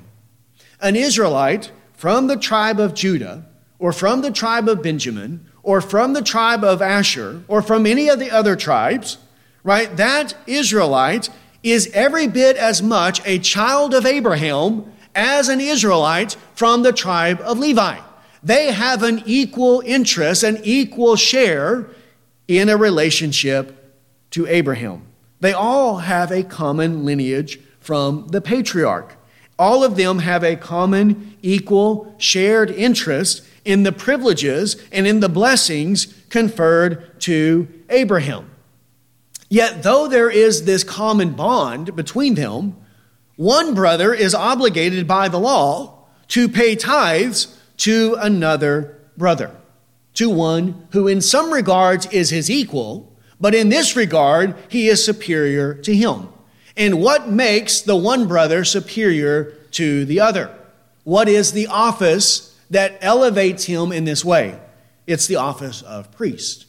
[0.80, 3.46] An Israelite from the tribe of Judah,
[3.78, 8.08] or from the tribe of Benjamin, or from the tribe of Asher, or from any
[8.08, 9.18] of the other tribes,
[9.62, 9.96] right?
[9.96, 11.30] That Israelite
[11.62, 17.40] is every bit as much a child of Abraham as an Israelite from the tribe
[17.42, 18.07] of Levi.
[18.42, 21.88] They have an equal interest, an equal share
[22.46, 23.96] in a relationship
[24.30, 25.02] to Abraham.
[25.40, 29.14] They all have a common lineage from the patriarch.
[29.58, 35.28] All of them have a common, equal, shared interest in the privileges and in the
[35.28, 38.50] blessings conferred to Abraham.
[39.48, 42.76] Yet, though there is this common bond between them,
[43.36, 49.50] one brother is obligated by the law to pay tithes to another brother,
[50.14, 55.04] to one who, in some regards, is his equal, but in this regard, he is
[55.04, 56.28] superior to him.
[56.76, 60.54] And what makes the one brother superior to the other?
[61.04, 64.58] What is the office that elevates him in this way?
[65.06, 66.66] It's the office of priest.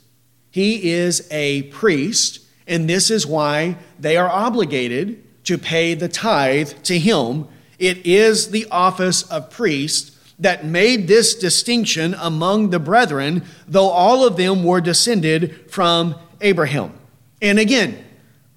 [0.52, 6.72] He is a priest and this is why they are obligated to pay the tithe
[6.84, 7.48] to him.
[7.80, 14.26] It is the office of priest that made this distinction among the brethren, though all
[14.26, 16.94] of them were descended from Abraham.
[17.42, 18.04] And again,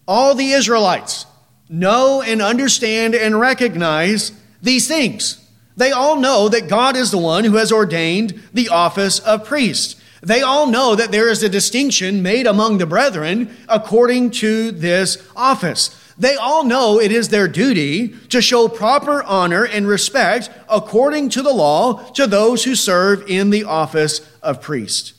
[0.06, 1.26] all the Israelites
[1.68, 5.38] know and understand and recognize these things.
[5.76, 9.98] They all know that God is the one who has ordained the office of priest.
[10.22, 15.26] They all know that there is a distinction made among the brethren according to this
[15.34, 15.98] office.
[16.18, 21.42] They all know it is their duty to show proper honor and respect according to
[21.42, 25.14] the law to those who serve in the office of priest.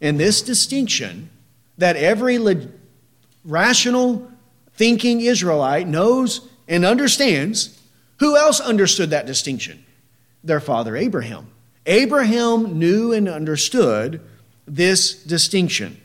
[0.00, 1.30] And this distinction
[1.76, 2.68] that every le-
[3.44, 4.30] rational
[4.74, 7.80] thinking Israelite knows and understands,
[8.18, 9.84] who else understood that distinction?
[10.44, 11.48] Their father Abraham.
[11.86, 14.20] Abraham knew and understood
[14.66, 16.00] this distinction.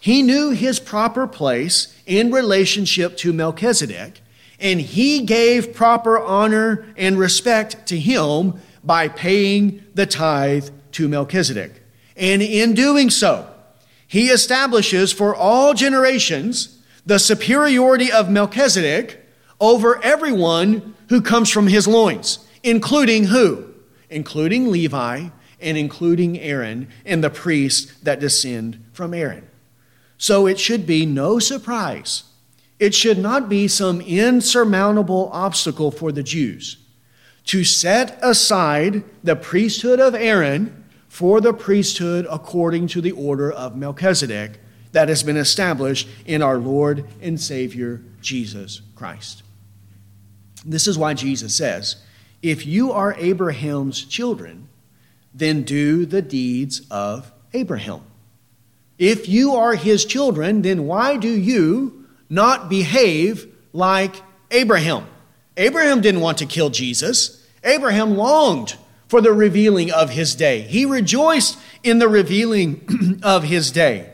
[0.00, 4.20] He knew his proper place in relationship to Melchizedek,
[4.60, 11.82] and he gave proper honor and respect to him by paying the tithe to Melchizedek.
[12.16, 13.48] And in doing so,
[14.06, 19.24] he establishes for all generations the superiority of Melchizedek
[19.60, 23.74] over everyone who comes from his loins, including who?
[24.10, 25.28] Including Levi
[25.60, 29.46] and including Aaron and the priests that descend from Aaron.
[30.18, 32.24] So it should be no surprise.
[32.78, 36.76] It should not be some insurmountable obstacle for the Jews
[37.46, 43.74] to set aside the priesthood of Aaron for the priesthood according to the order of
[43.74, 44.60] Melchizedek
[44.92, 49.42] that has been established in our Lord and Savior Jesus Christ.
[50.64, 51.96] This is why Jesus says,
[52.42, 54.68] If you are Abraham's children,
[55.32, 58.02] then do the deeds of Abraham.
[58.98, 65.06] If you are his children, then why do you not behave like Abraham?
[65.56, 67.46] Abraham didn't want to kill Jesus.
[67.64, 68.76] Abraham longed
[69.08, 70.60] for the revealing of his day.
[70.62, 74.12] He rejoiced in the revealing of his day.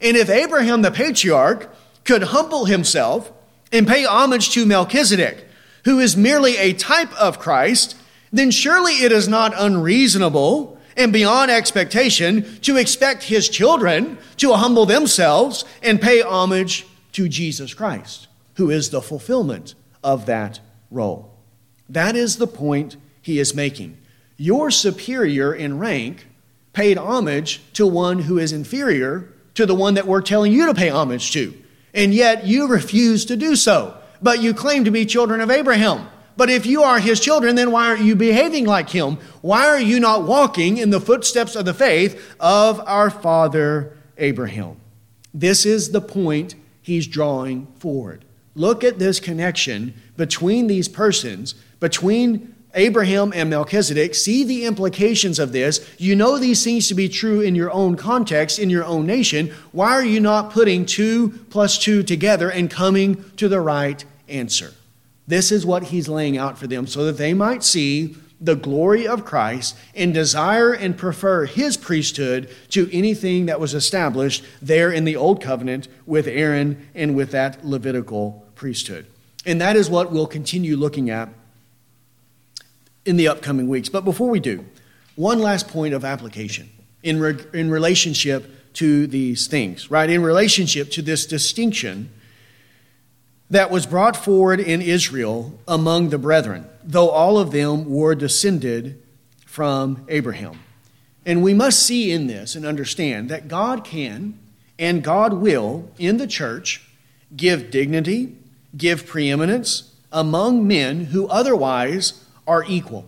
[0.00, 1.74] And if Abraham the patriarch
[2.04, 3.32] could humble himself
[3.72, 5.44] and pay homage to Melchizedek,
[5.84, 7.96] who is merely a type of Christ,
[8.32, 14.86] then surely it is not unreasonable and beyond expectation to expect his children to humble
[14.86, 21.34] themselves and pay homage to Jesus Christ, who is the fulfillment of that role.
[21.88, 23.98] That is the point he is making.
[24.36, 26.26] Your superior in rank
[26.72, 30.74] paid homage to one who is inferior to the one that we're telling you to
[30.74, 31.54] pay homage to.
[31.94, 33.96] And yet you refuse to do so.
[34.20, 36.08] But you claim to be children of Abraham.
[36.36, 39.18] But if you are his children, then why aren't you behaving like him?
[39.40, 44.76] Why are you not walking in the footsteps of the faith of our father Abraham?
[45.32, 48.24] This is the point he's drawing forward.
[48.54, 54.14] Look at this connection between these persons, between Abraham and Melchizedek.
[54.14, 55.86] See the implications of this.
[55.98, 59.52] You know these things to be true in your own context, in your own nation.
[59.72, 64.74] Why are you not putting two plus two together and coming to the right answer?
[65.26, 69.06] This is what he's laying out for them so that they might see the glory
[69.06, 75.04] of Christ and desire and prefer his priesthood to anything that was established there in
[75.04, 79.06] the Old Covenant with Aaron and with that Levitical priesthood.
[79.46, 81.30] And that is what we'll continue looking at
[83.04, 83.88] in the upcoming weeks.
[83.88, 84.66] But before we do,
[85.14, 86.68] one last point of application
[87.02, 90.10] in, re- in relationship to these things, right?
[90.10, 92.10] In relationship to this distinction
[93.50, 99.00] that was brought forward in Israel among the brethren, though all of them were descended
[99.44, 100.58] from Abraham.
[101.24, 104.38] And we must see in this and understand that God can
[104.78, 106.82] and God will, in the church,
[107.34, 108.36] give dignity,
[108.76, 113.06] give preeminence among men who otherwise are equal.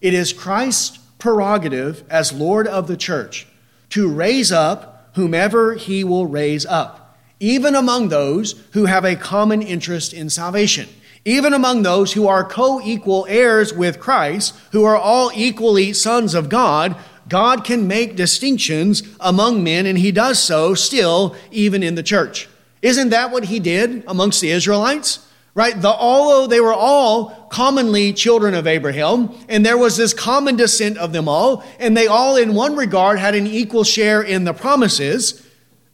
[0.00, 3.46] It is Christ's prerogative as Lord of the church
[3.90, 7.03] to raise up whomever he will raise up
[7.44, 10.88] even among those who have a common interest in salvation,
[11.26, 16.32] even among those who are co equal heirs with Christ, who are all equally sons
[16.32, 16.96] of God.
[17.28, 22.48] God can make distinctions among men, and he does so still, even in the church.
[22.80, 25.26] Isn't that what he did amongst the Israelites?
[25.54, 25.78] Right?
[25.80, 30.96] The, although they were all commonly children of Abraham, and there was this common descent
[30.96, 34.54] of them all, and they all, in one regard, had an equal share in the
[34.54, 35.43] promises,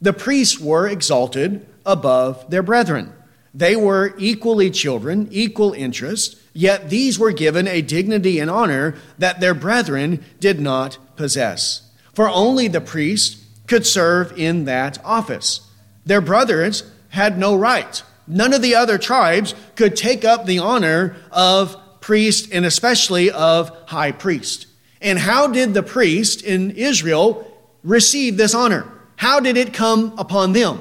[0.00, 3.12] the priests were exalted above their brethren.
[3.52, 9.40] They were equally children, equal interest, yet these were given a dignity and honor that
[9.40, 11.90] their brethren did not possess.
[12.14, 15.60] For only the priest could serve in that office.
[16.06, 18.02] Their brothers had no right.
[18.26, 23.70] None of the other tribes could take up the honor of priest and especially of
[23.86, 24.66] high priest.
[25.00, 27.46] And how did the priest in Israel
[27.82, 28.86] receive this honor?
[29.20, 30.80] How did it come upon them?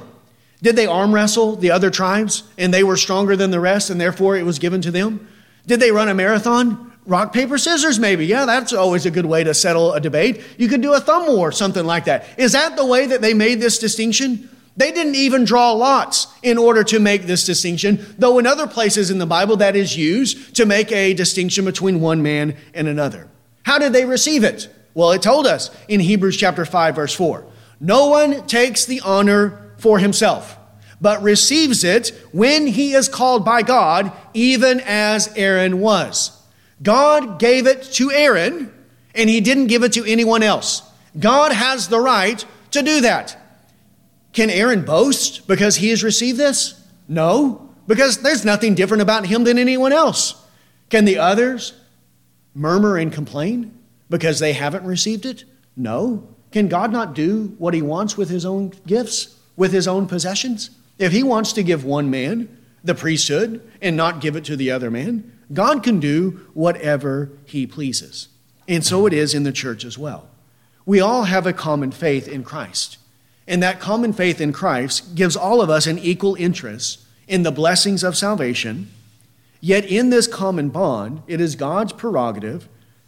[0.62, 4.00] Did they arm wrestle the other tribes and they were stronger than the rest and
[4.00, 5.28] therefore it was given to them?
[5.68, 6.94] Did they run a marathon?
[7.06, 8.26] Rock, paper, scissors, maybe.
[8.26, 10.42] Yeah, that's always a good way to settle a debate.
[10.58, 12.28] You could do a thumb war, something like that.
[12.38, 14.48] Is that the way that they made this distinction?
[14.78, 19.12] They didn't even draw lots in order to make this distinction, though in other places
[19.12, 23.28] in the Bible that is used to make a distinction between one man and another.
[23.64, 24.74] How did they receive it?
[24.94, 27.46] Well, it told us in Hebrews chapter 5 verse 4.
[27.80, 30.58] No one takes the honor for himself,
[31.00, 36.38] but receives it when he is called by God, even as Aaron was.
[36.82, 38.74] God gave it to Aaron,
[39.16, 40.84] and he didn't give it to anyone else.
[41.18, 43.38] God has the right to do that.
[44.34, 46.80] Can Aaron boast because he has received this?
[47.08, 50.36] No, because there's nothing different about him than anyone else.
[50.90, 51.74] Can the others
[52.54, 53.78] murmur and complain
[54.10, 55.44] because they haven't received it?
[55.76, 56.36] No.
[56.52, 60.72] Can God not do what he wants with his own gifts, with his own possessions?
[60.98, 64.72] If he wants to give one man the priesthood and not give it to the
[64.72, 68.30] other man, God can do whatever he pleases.
[68.68, 70.28] And so it is in the church as well.
[70.86, 72.98] We all have a common faith in Christ.
[73.48, 77.52] And that common faith in Christ gives all of us an equal interest in the
[77.52, 78.90] blessings of salvation.
[79.62, 82.68] Yet in this common bond, it is God's prerogative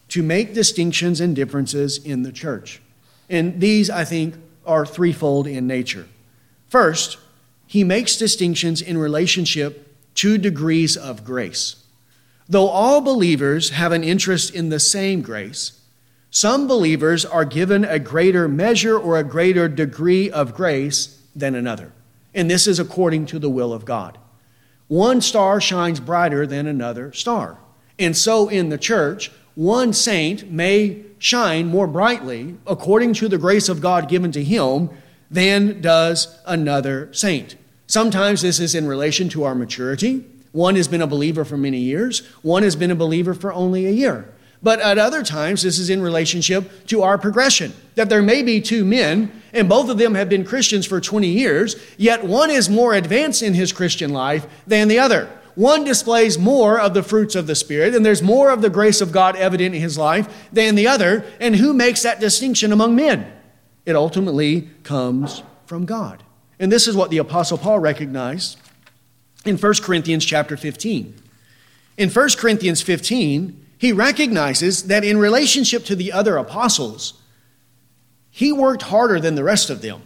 [0.09, 2.81] to make distinctions and differences in the church.
[3.31, 6.07] And these, I think, are threefold in nature.
[6.67, 7.17] First,
[7.65, 11.77] he makes distinctions in relationship to degrees of grace.
[12.49, 15.79] Though all believers have an interest in the same grace,
[16.29, 21.93] some believers are given a greater measure or a greater degree of grace than another.
[22.33, 24.17] And this is according to the will of God.
[24.87, 27.57] One star shines brighter than another star.
[27.97, 33.69] And so in the church, one saint may shine more brightly according to the grace
[33.69, 34.89] of God given to him
[35.29, 37.55] than does another saint.
[37.85, 40.25] Sometimes this is in relation to our maturity.
[40.51, 43.85] One has been a believer for many years, one has been a believer for only
[43.85, 44.33] a year.
[44.63, 47.73] But at other times, this is in relationship to our progression.
[47.93, 51.27] That there may be two men, and both of them have been Christians for 20
[51.27, 55.29] years, yet one is more advanced in his Christian life than the other.
[55.55, 59.01] One displays more of the fruits of the Spirit, and there's more of the grace
[59.01, 61.25] of God evident in his life than the other.
[61.39, 63.31] And who makes that distinction among men?
[63.85, 66.23] It ultimately comes from God.
[66.59, 68.57] And this is what the Apostle Paul recognized
[69.45, 71.15] in 1 Corinthians chapter 15.
[71.97, 77.15] In 1 Corinthians 15, he recognizes that in relationship to the other apostles,
[78.29, 80.03] he worked harder than the rest of them.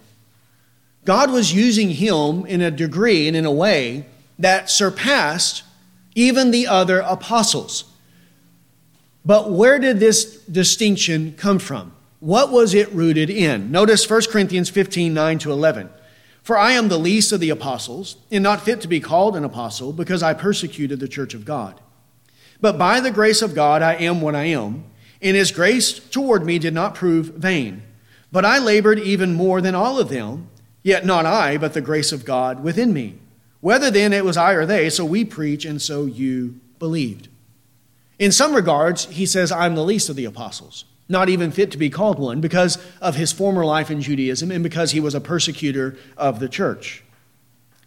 [1.03, 4.05] God was using him in a degree and in a way
[4.39, 5.63] that surpassed
[6.15, 7.85] even the other apostles.
[9.25, 11.93] But where did this distinction come from?
[12.19, 13.71] What was it rooted in?
[13.71, 15.89] Notice 1 Corinthians 15 9 to 11.
[16.43, 19.43] For I am the least of the apostles, and not fit to be called an
[19.43, 21.81] apostle, because I persecuted the church of God.
[22.61, 24.85] But by the grace of God I am what I am,
[25.23, 27.81] and his grace toward me did not prove vain.
[28.31, 30.49] But I labored even more than all of them,
[30.83, 33.15] yet not I, but the grace of God within me.
[33.65, 37.29] Whether then it was I or they, so we preach, and so you believed.
[38.19, 41.79] In some regards, he says, I'm the least of the apostles, not even fit to
[41.79, 45.19] be called one because of his former life in Judaism and because he was a
[45.19, 47.03] persecutor of the church.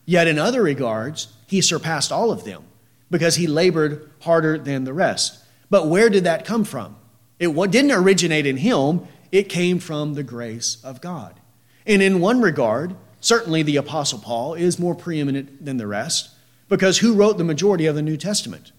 [0.04, 2.64] Yet in other regards, he surpassed all of them
[3.08, 5.44] because he labored harder than the rest.
[5.70, 6.96] But where did that come from?
[7.38, 11.38] It didn't originate in him, it came from the grace of God.
[11.86, 16.30] And in one regard, Certainly, the Apostle Paul is more preeminent than the rest
[16.68, 18.72] because who wrote the majority of the New Testament?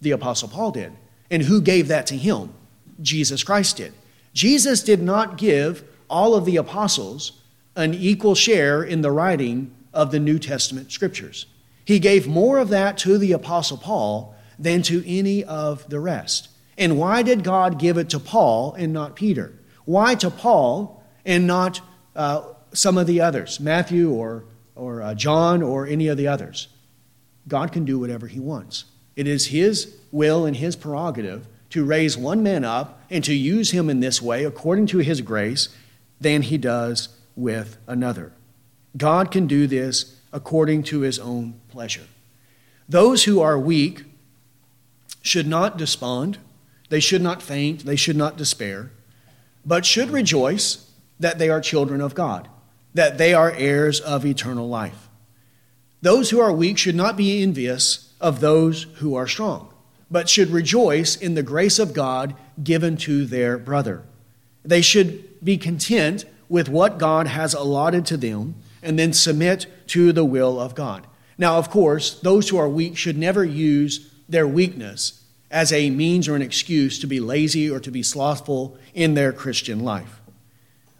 [0.00, 0.92] The Apostle Paul did.
[1.30, 2.54] And who gave that to him?
[3.00, 3.92] Jesus Christ did.
[4.32, 7.40] Jesus did not give all of the apostles
[7.76, 11.46] an equal share in the writing of the New Testament scriptures.
[11.84, 16.48] He gave more of that to the Apostle Paul than to any of the rest.
[16.78, 19.52] And why did God give it to Paul and not Peter?
[19.84, 21.80] Why to Paul and not
[22.16, 22.42] uh,
[22.74, 24.44] some of the others, Matthew or,
[24.74, 26.68] or uh, John or any of the others.
[27.48, 28.84] God can do whatever he wants.
[29.16, 33.70] It is his will and his prerogative to raise one man up and to use
[33.70, 35.68] him in this way according to his grace
[36.20, 38.32] than he does with another.
[38.96, 42.06] God can do this according to his own pleasure.
[42.88, 44.04] Those who are weak
[45.22, 46.38] should not despond,
[46.90, 48.90] they should not faint, they should not despair,
[49.64, 52.48] but should rejoice that they are children of God
[52.94, 55.08] that they are heirs of eternal life.
[56.00, 59.72] Those who are weak should not be envious of those who are strong,
[60.10, 64.02] but should rejoice in the grace of God given to their brother.
[64.64, 70.12] They should be content with what God has allotted to them, and then submit to
[70.12, 71.06] the will of God.
[71.38, 76.28] Now, of course, those who are weak should never use their weakness as a means
[76.28, 80.20] or an excuse to be lazy or to be slothful in their Christian life.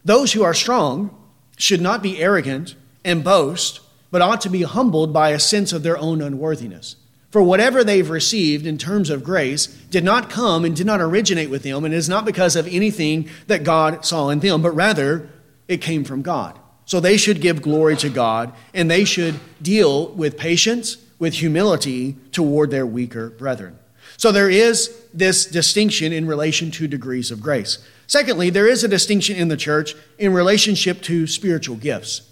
[0.05, 1.15] Those who are strong
[1.57, 2.75] should not be arrogant
[3.05, 3.81] and boast,
[4.11, 6.97] but ought to be humbled by a sense of their own unworthiness.
[7.31, 11.51] For whatever they've received in terms of grace did not come and did not originate
[11.51, 15.29] with them, and is not because of anything that God saw in them, but rather
[15.67, 16.59] it came from God.
[16.87, 22.17] So they should give glory to God, and they should deal with patience, with humility
[22.31, 23.79] toward their weaker brethren.
[24.17, 27.79] So there is this distinction in relation to degrees of grace.
[28.07, 32.23] Secondly, there is a distinction in the church in relationship to spiritual gifts.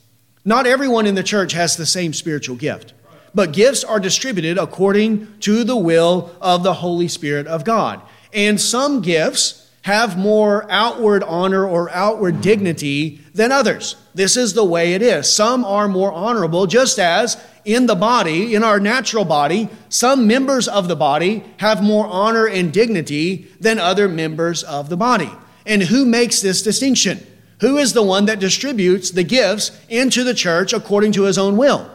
[0.45, 2.93] Not everyone in the church has the same spiritual gift,
[3.35, 8.03] but gifts are distributed according to the will of the Holy Spirit of God.
[8.33, 13.97] And some gifts have more outward honor or outward dignity than others.
[14.15, 15.33] This is the way it is.
[15.33, 20.69] Some are more honorable, just as in the body, in our natural body, some members
[20.69, 25.31] of the body have more honor and dignity than other members of the body.
[25.67, 27.27] And who makes this distinction?
[27.61, 31.57] Who is the one that distributes the gifts into the church according to his own
[31.57, 31.91] will?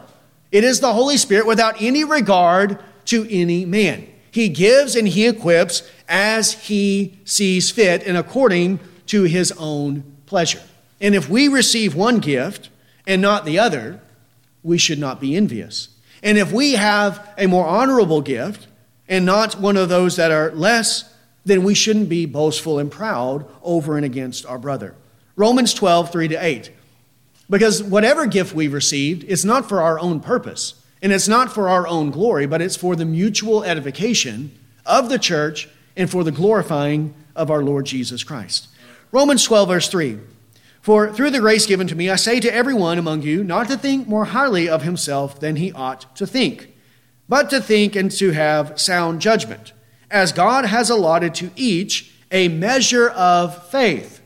[0.50, 4.08] It is the Holy Spirit without any regard to any man.
[4.30, 10.62] He gives and he equips as he sees fit and according to his own pleasure.
[11.00, 12.70] And if we receive one gift
[13.06, 14.00] and not the other,
[14.62, 15.88] we should not be envious.
[16.22, 18.66] And if we have a more honorable gift
[19.08, 21.12] and not one of those that are less,
[21.48, 24.94] then we shouldn't be boastful and proud over and against our brother.
[25.36, 26.70] Romans 12, 3 to 8.
[27.50, 31.68] Because whatever gift we've received is not for our own purpose, and it's not for
[31.68, 34.52] our own glory, but it's for the mutual edification
[34.84, 38.68] of the church and for the glorifying of our Lord Jesus Christ.
[39.10, 40.18] Romans 12, verse 3.
[40.82, 43.76] For through the grace given to me, I say to everyone among you not to
[43.76, 46.74] think more highly of himself than he ought to think,
[47.28, 49.72] but to think and to have sound judgment,
[50.10, 54.20] as God has allotted to each a measure of faith.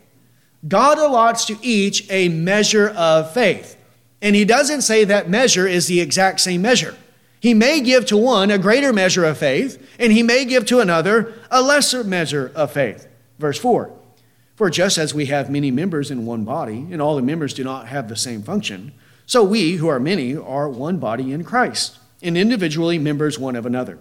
[0.67, 3.77] God allots to each a measure of faith.
[4.21, 6.97] And he doesn't say that measure is the exact same measure.
[7.41, 10.79] He may give to one a greater measure of faith, and he may give to
[10.79, 13.09] another a lesser measure of faith.
[13.41, 13.93] Verse 4
[14.55, 17.65] For just as we have many members in one body, and all the members do
[17.65, 18.93] not have the same function,
[19.27, 23.67] so we, who are many, are one body in Christ, and individually members one of
[23.67, 23.99] another.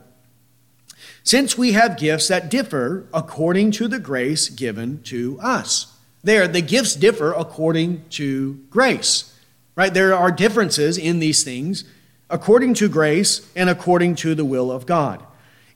[1.24, 5.98] Since we have gifts that differ according to the grace given to us.
[6.24, 9.38] There, the gifts differ according to grace,
[9.76, 9.94] right?
[9.94, 11.84] There are differences in these things
[12.30, 15.24] according to grace and according to the will of God.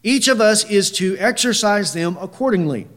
[0.03, 2.87] Each of us is to exercise them accordingly.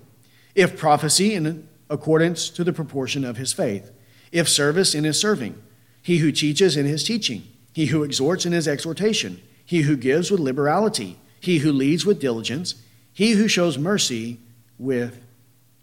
[0.55, 3.91] If prophecy, in accordance to the proportion of his faith.
[4.31, 5.61] If service, in his serving.
[6.03, 7.45] He who teaches, in his teaching.
[7.73, 9.41] He who exhorts, in his exhortation.
[9.65, 11.19] He who gives with liberality.
[11.41, 12.77] He who leads with diligence.
[13.13, 14.39] He who shows mercy
[14.79, 15.25] with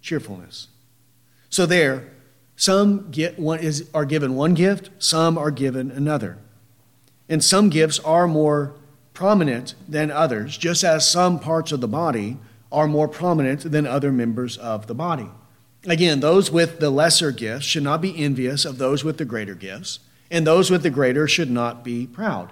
[0.02, 0.68] cheerfulness.
[1.50, 2.12] So there,
[2.56, 6.38] some get one is, are given one gift, some are given another.
[7.28, 8.76] And some gifts are more
[9.14, 12.38] prominent than others, just as some parts of the body
[12.72, 15.30] are more prominent than other members of the body.
[15.88, 19.56] Again, those with the lesser gifts should not be envious of those with the greater
[19.56, 20.00] gifts,
[20.30, 22.52] and those with the greater should not be proud.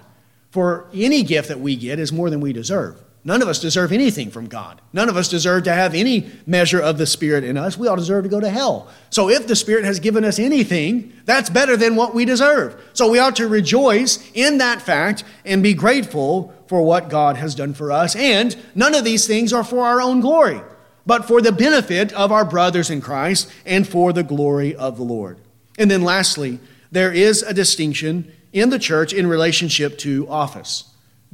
[0.54, 3.02] For any gift that we get is more than we deserve.
[3.24, 4.80] None of us deserve anything from God.
[4.92, 7.76] None of us deserve to have any measure of the Spirit in us.
[7.76, 8.86] We all deserve to go to hell.
[9.10, 12.80] So if the Spirit has given us anything, that's better than what we deserve.
[12.92, 17.56] So we ought to rejoice in that fact and be grateful for what God has
[17.56, 18.14] done for us.
[18.14, 20.60] And none of these things are for our own glory,
[21.04, 25.02] but for the benefit of our brothers in Christ and for the glory of the
[25.02, 25.38] Lord.
[25.76, 26.60] And then lastly,
[26.92, 30.84] there is a distinction in the church in relationship to office.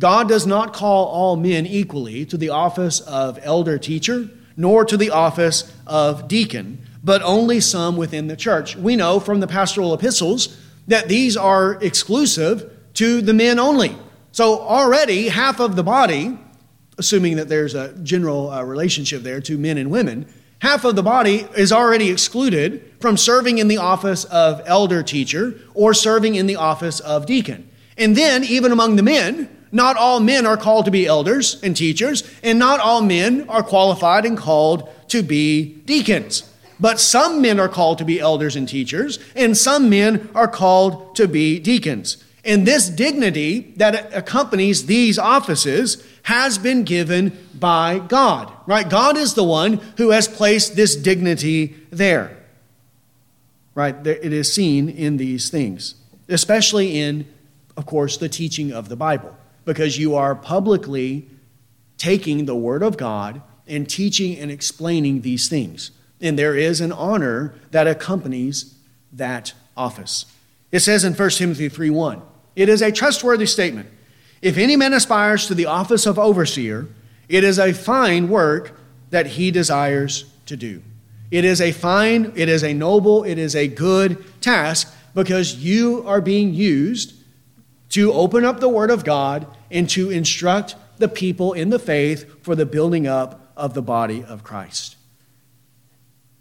[0.01, 4.97] God does not call all men equally to the office of elder teacher, nor to
[4.97, 8.75] the office of deacon, but only some within the church.
[8.75, 10.59] We know from the pastoral epistles
[10.89, 13.95] that these are exclusive to the men only.
[14.33, 16.39] So already half of the body,
[16.97, 20.27] assuming that there's a general uh, relationship there to men and women,
[20.61, 25.59] half of the body is already excluded from serving in the office of elder teacher
[25.75, 27.69] or serving in the office of deacon.
[27.99, 31.77] And then, even among the men, not all men are called to be elders and
[31.77, 36.51] teachers, and not all men are qualified and called to be deacons.
[36.79, 41.15] But some men are called to be elders and teachers, and some men are called
[41.17, 42.25] to be deacons.
[42.45, 48.89] And this dignity that accompanies these offices has been given by God, right?
[48.89, 52.37] God is the one who has placed this dignity there,
[53.75, 53.95] right?
[54.07, 55.95] It is seen in these things.
[56.29, 57.27] especially in,
[57.77, 61.29] of course, the teaching of the Bible, because you are publicly
[61.99, 65.91] taking the Word of God and teaching and explaining these things.
[66.21, 68.75] And there is an honor that accompanies
[69.13, 70.27] that office.
[70.71, 72.23] It says in 1 Timothy 3 1,
[72.61, 73.89] it is a trustworthy statement.
[74.43, 76.89] If any man aspires to the office of overseer,
[77.27, 80.83] it is a fine work that he desires to do.
[81.31, 86.07] It is a fine, it is a noble, it is a good task because you
[86.07, 87.15] are being used
[87.91, 92.45] to open up the Word of God and to instruct the people in the faith
[92.45, 94.97] for the building up of the body of Christ.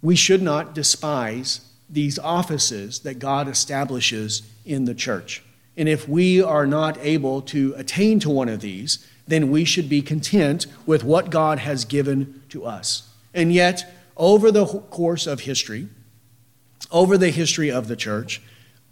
[0.02, 5.44] We should not despise these offices that God establishes in the church.
[5.80, 9.88] And if we are not able to attain to one of these, then we should
[9.88, 13.10] be content with what God has given to us.
[13.34, 15.88] And yet, over the course of history,
[16.92, 18.42] over the history of the church,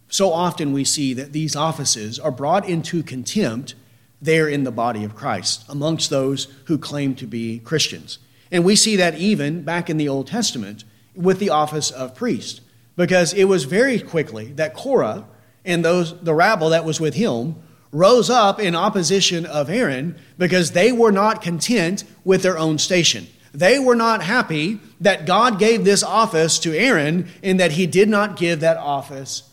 [0.07, 3.75] so often we see that these offices are brought into contempt
[4.21, 8.17] there in the body of Christ amongst those who claim to be Christians.
[8.49, 12.61] And we see that even back in the Old Testament with the office of priest,
[12.95, 15.25] because it was very quickly that Korah
[15.67, 17.55] and those the rabble that was with him
[17.91, 23.27] rose up in opposition of Aaron because they were not content with their own station.
[23.53, 28.09] They were not happy that God gave this office to Aaron and that he did
[28.09, 29.49] not give that office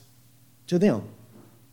[0.67, 1.09] to them.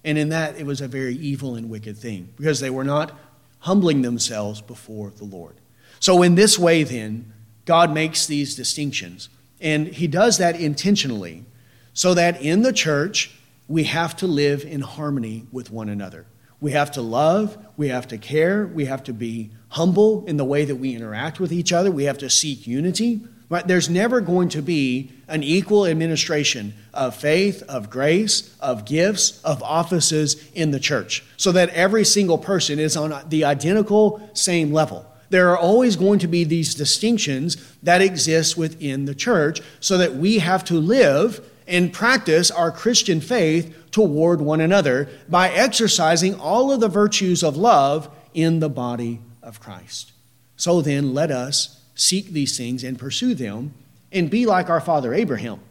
[0.03, 3.17] And in that, it was a very evil and wicked thing because they were not
[3.59, 5.55] humbling themselves before the Lord.
[5.99, 7.31] So, in this way, then,
[7.65, 9.29] God makes these distinctions.
[9.59, 11.45] And he does that intentionally
[11.93, 13.37] so that in the church,
[13.71, 16.25] we have to live in harmony with one another.
[16.59, 20.45] We have to love, we have to care, we have to be humble in the
[20.45, 23.21] way that we interact with each other, we have to seek unity.
[23.49, 23.67] Right?
[23.67, 29.61] There's never going to be an equal administration of faith, of grace, of gifts, of
[29.61, 35.05] offices in the church, so that every single person is on the identical same level.
[35.29, 40.15] There are always going to be these distinctions that exist within the church, so that
[40.15, 46.71] we have to live and practice our Christian faith toward one another by exercising all
[46.71, 50.11] of the virtues of love in the body of Christ.
[50.57, 53.73] So then, let us seek these things and pursue them
[54.11, 55.61] and be like our father Abraham.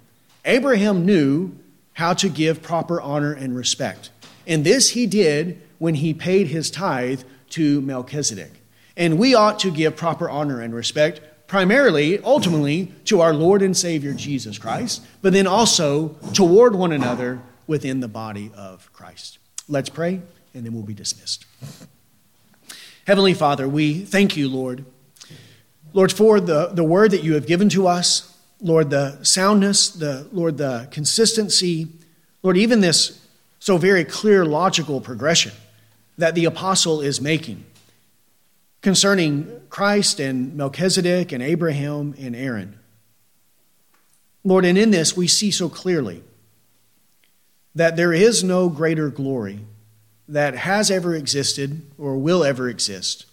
[0.45, 1.53] Abraham knew
[1.93, 4.11] how to give proper honor and respect.
[4.47, 8.53] And this he did when he paid his tithe to Melchizedek.
[8.97, 11.21] And we ought to give proper honor and respect
[11.51, 17.41] primarily, ultimately, to our Lord and Savior Jesus Christ, but then also toward one another
[17.67, 19.39] within the body of Christ.
[19.69, 20.21] Let's pray,
[20.55, 21.47] and then we'll be dismissed.
[23.05, 24.85] Heavenly Father, we thank you, Lord
[25.93, 30.29] Lord, for the, the word that you have given to us, Lord, the soundness, the
[30.31, 31.89] Lord, the consistency,
[32.45, 33.27] Lord, even this
[33.59, 35.51] so very clear logical progression
[36.17, 37.65] that the apostle is making
[38.83, 42.79] concerning Christ and Melchizedek and Abraham and Aaron.
[44.43, 46.23] Lord, and in this we see so clearly
[47.75, 49.61] that there is no greater glory
[50.29, 53.27] that has ever existed or will ever exist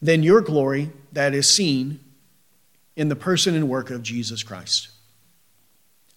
[0.00, 2.00] than your glory that is seen
[2.94, 4.88] in the person and work of Jesus Christ.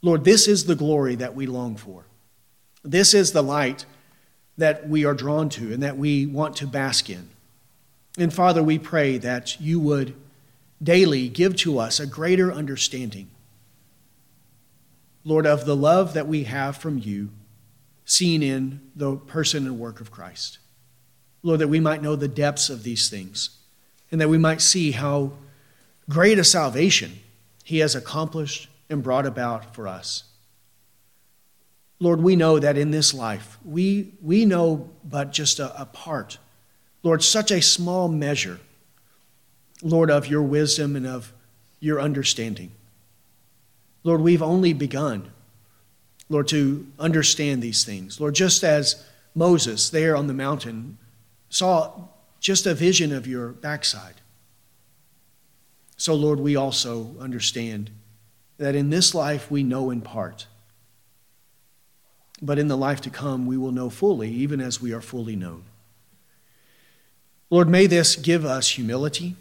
[0.02, 2.06] Lord, this is the glory that we long for.
[2.84, 3.86] This is the light
[4.58, 7.30] that we are drawn to and that we want to bask in.
[8.18, 10.16] And Father, we pray that you would
[10.82, 13.30] daily give to us a greater understanding,
[15.24, 17.30] Lord, of the love that we have from you,
[18.06, 20.60] seen in the person and work of Christ.
[21.44, 23.52] Lord, that we might know the depths of these things
[24.12, 25.34] and that we might see how
[26.10, 27.20] great a salvation
[27.64, 30.24] he has accomplished and brought about for us.
[32.00, 36.38] Lord, we know that in this life, we, we know but just a, a part.
[37.04, 38.60] Lord, such a small measure,
[39.82, 41.34] Lord, of your wisdom and of
[41.80, 42.72] your understanding.
[44.04, 45.32] Lord, we've only begun,
[46.30, 48.20] Lord, to understand these things.
[48.20, 50.98] Lord, just as Moses there on the mountain
[51.50, 52.08] saw
[52.40, 54.16] just a vision of your backside.
[55.98, 57.90] So, Lord, we also understand
[58.58, 60.48] that in this life we know in part.
[62.42, 65.36] But in the life to come, we will know fully, even as we are fully
[65.36, 65.64] known.
[67.50, 69.36] Lord, may this give us humility.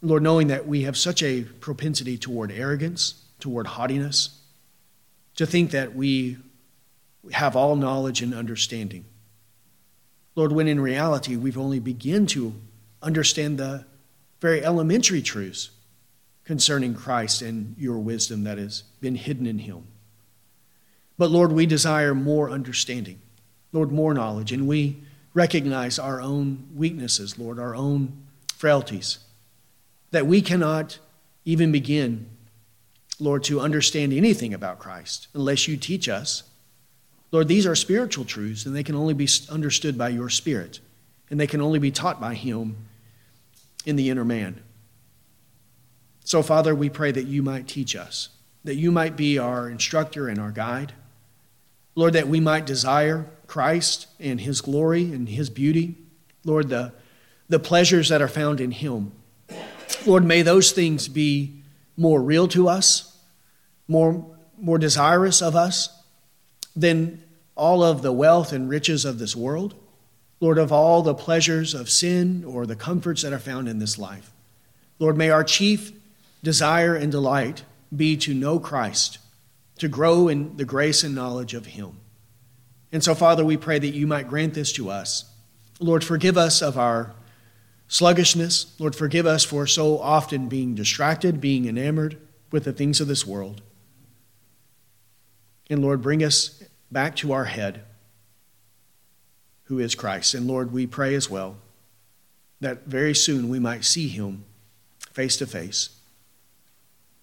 [0.00, 4.40] Lord, knowing that we have such a propensity toward arrogance, toward haughtiness,
[5.36, 6.38] to think that we
[7.32, 9.04] have all knowledge and understanding.
[10.36, 12.54] Lord, when in reality we've only begun to
[13.02, 13.84] understand the
[14.40, 15.70] very elementary truths
[16.44, 19.86] concerning Christ and your wisdom that has been hidden in him.
[21.16, 23.20] But Lord, we desire more understanding,
[23.72, 25.02] Lord, more knowledge, and we
[25.34, 28.24] recognize our own weaknesses, Lord, our own
[28.56, 29.18] frailties,
[30.12, 30.98] that we cannot
[31.44, 32.26] even begin,
[33.18, 36.44] Lord, to understand anything about Christ unless you teach us.
[37.32, 40.78] Lord, these are spiritual truths, and they can only be understood by your Spirit,
[41.28, 42.76] and they can only be taught by Him
[43.84, 44.62] in the inner man.
[46.24, 48.28] So, Father, we pray that you might teach us,
[48.62, 50.92] that you might be our instructor and our guide.
[51.96, 55.96] Lord, that we might desire Christ and his glory and his beauty.
[56.44, 56.92] Lord, the,
[57.48, 59.12] the pleasures that are found in him.
[60.06, 61.62] Lord, may those things be
[61.96, 63.16] more real to us,
[63.88, 64.26] more,
[64.58, 66.02] more desirous of us
[66.76, 67.22] than
[67.54, 69.74] all of the wealth and riches of this world.
[70.40, 73.98] Lord, of all the pleasures of sin or the comforts that are found in this
[73.98, 74.32] life.
[74.98, 75.92] Lord, may our chief
[76.42, 77.64] desire and delight
[77.94, 79.18] be to know Christ,
[79.78, 81.98] to grow in the grace and knowledge of Him.
[82.94, 85.24] And so, Father, we pray that you might grant this to us.
[85.80, 87.12] Lord, forgive us of our
[87.88, 88.72] sluggishness.
[88.78, 92.16] Lord, forgive us for so often being distracted, being enamored
[92.52, 93.62] with the things of this world.
[95.68, 97.82] And Lord, bring us back to our head,
[99.64, 100.32] who is Christ.
[100.32, 101.56] And Lord, we pray as well
[102.60, 104.44] that very soon we might see him
[105.10, 105.98] face to face.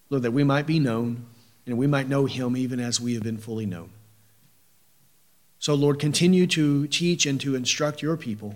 [0.09, 1.28] Lord, that we might be known
[1.65, 3.91] and we might know him even as we have been fully known.
[5.62, 8.55] So, Lord, continue to teach and to instruct your people.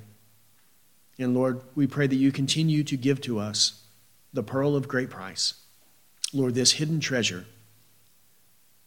[1.20, 3.84] And Lord, we pray that you continue to give to us
[4.34, 5.54] the pearl of great price.
[6.34, 7.46] Lord, this hidden treasure,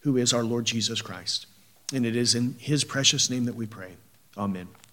[0.01, 1.47] who is our Lord Jesus Christ.
[1.95, 3.93] And it is in his precious name that we pray.
[4.37, 4.67] Amen.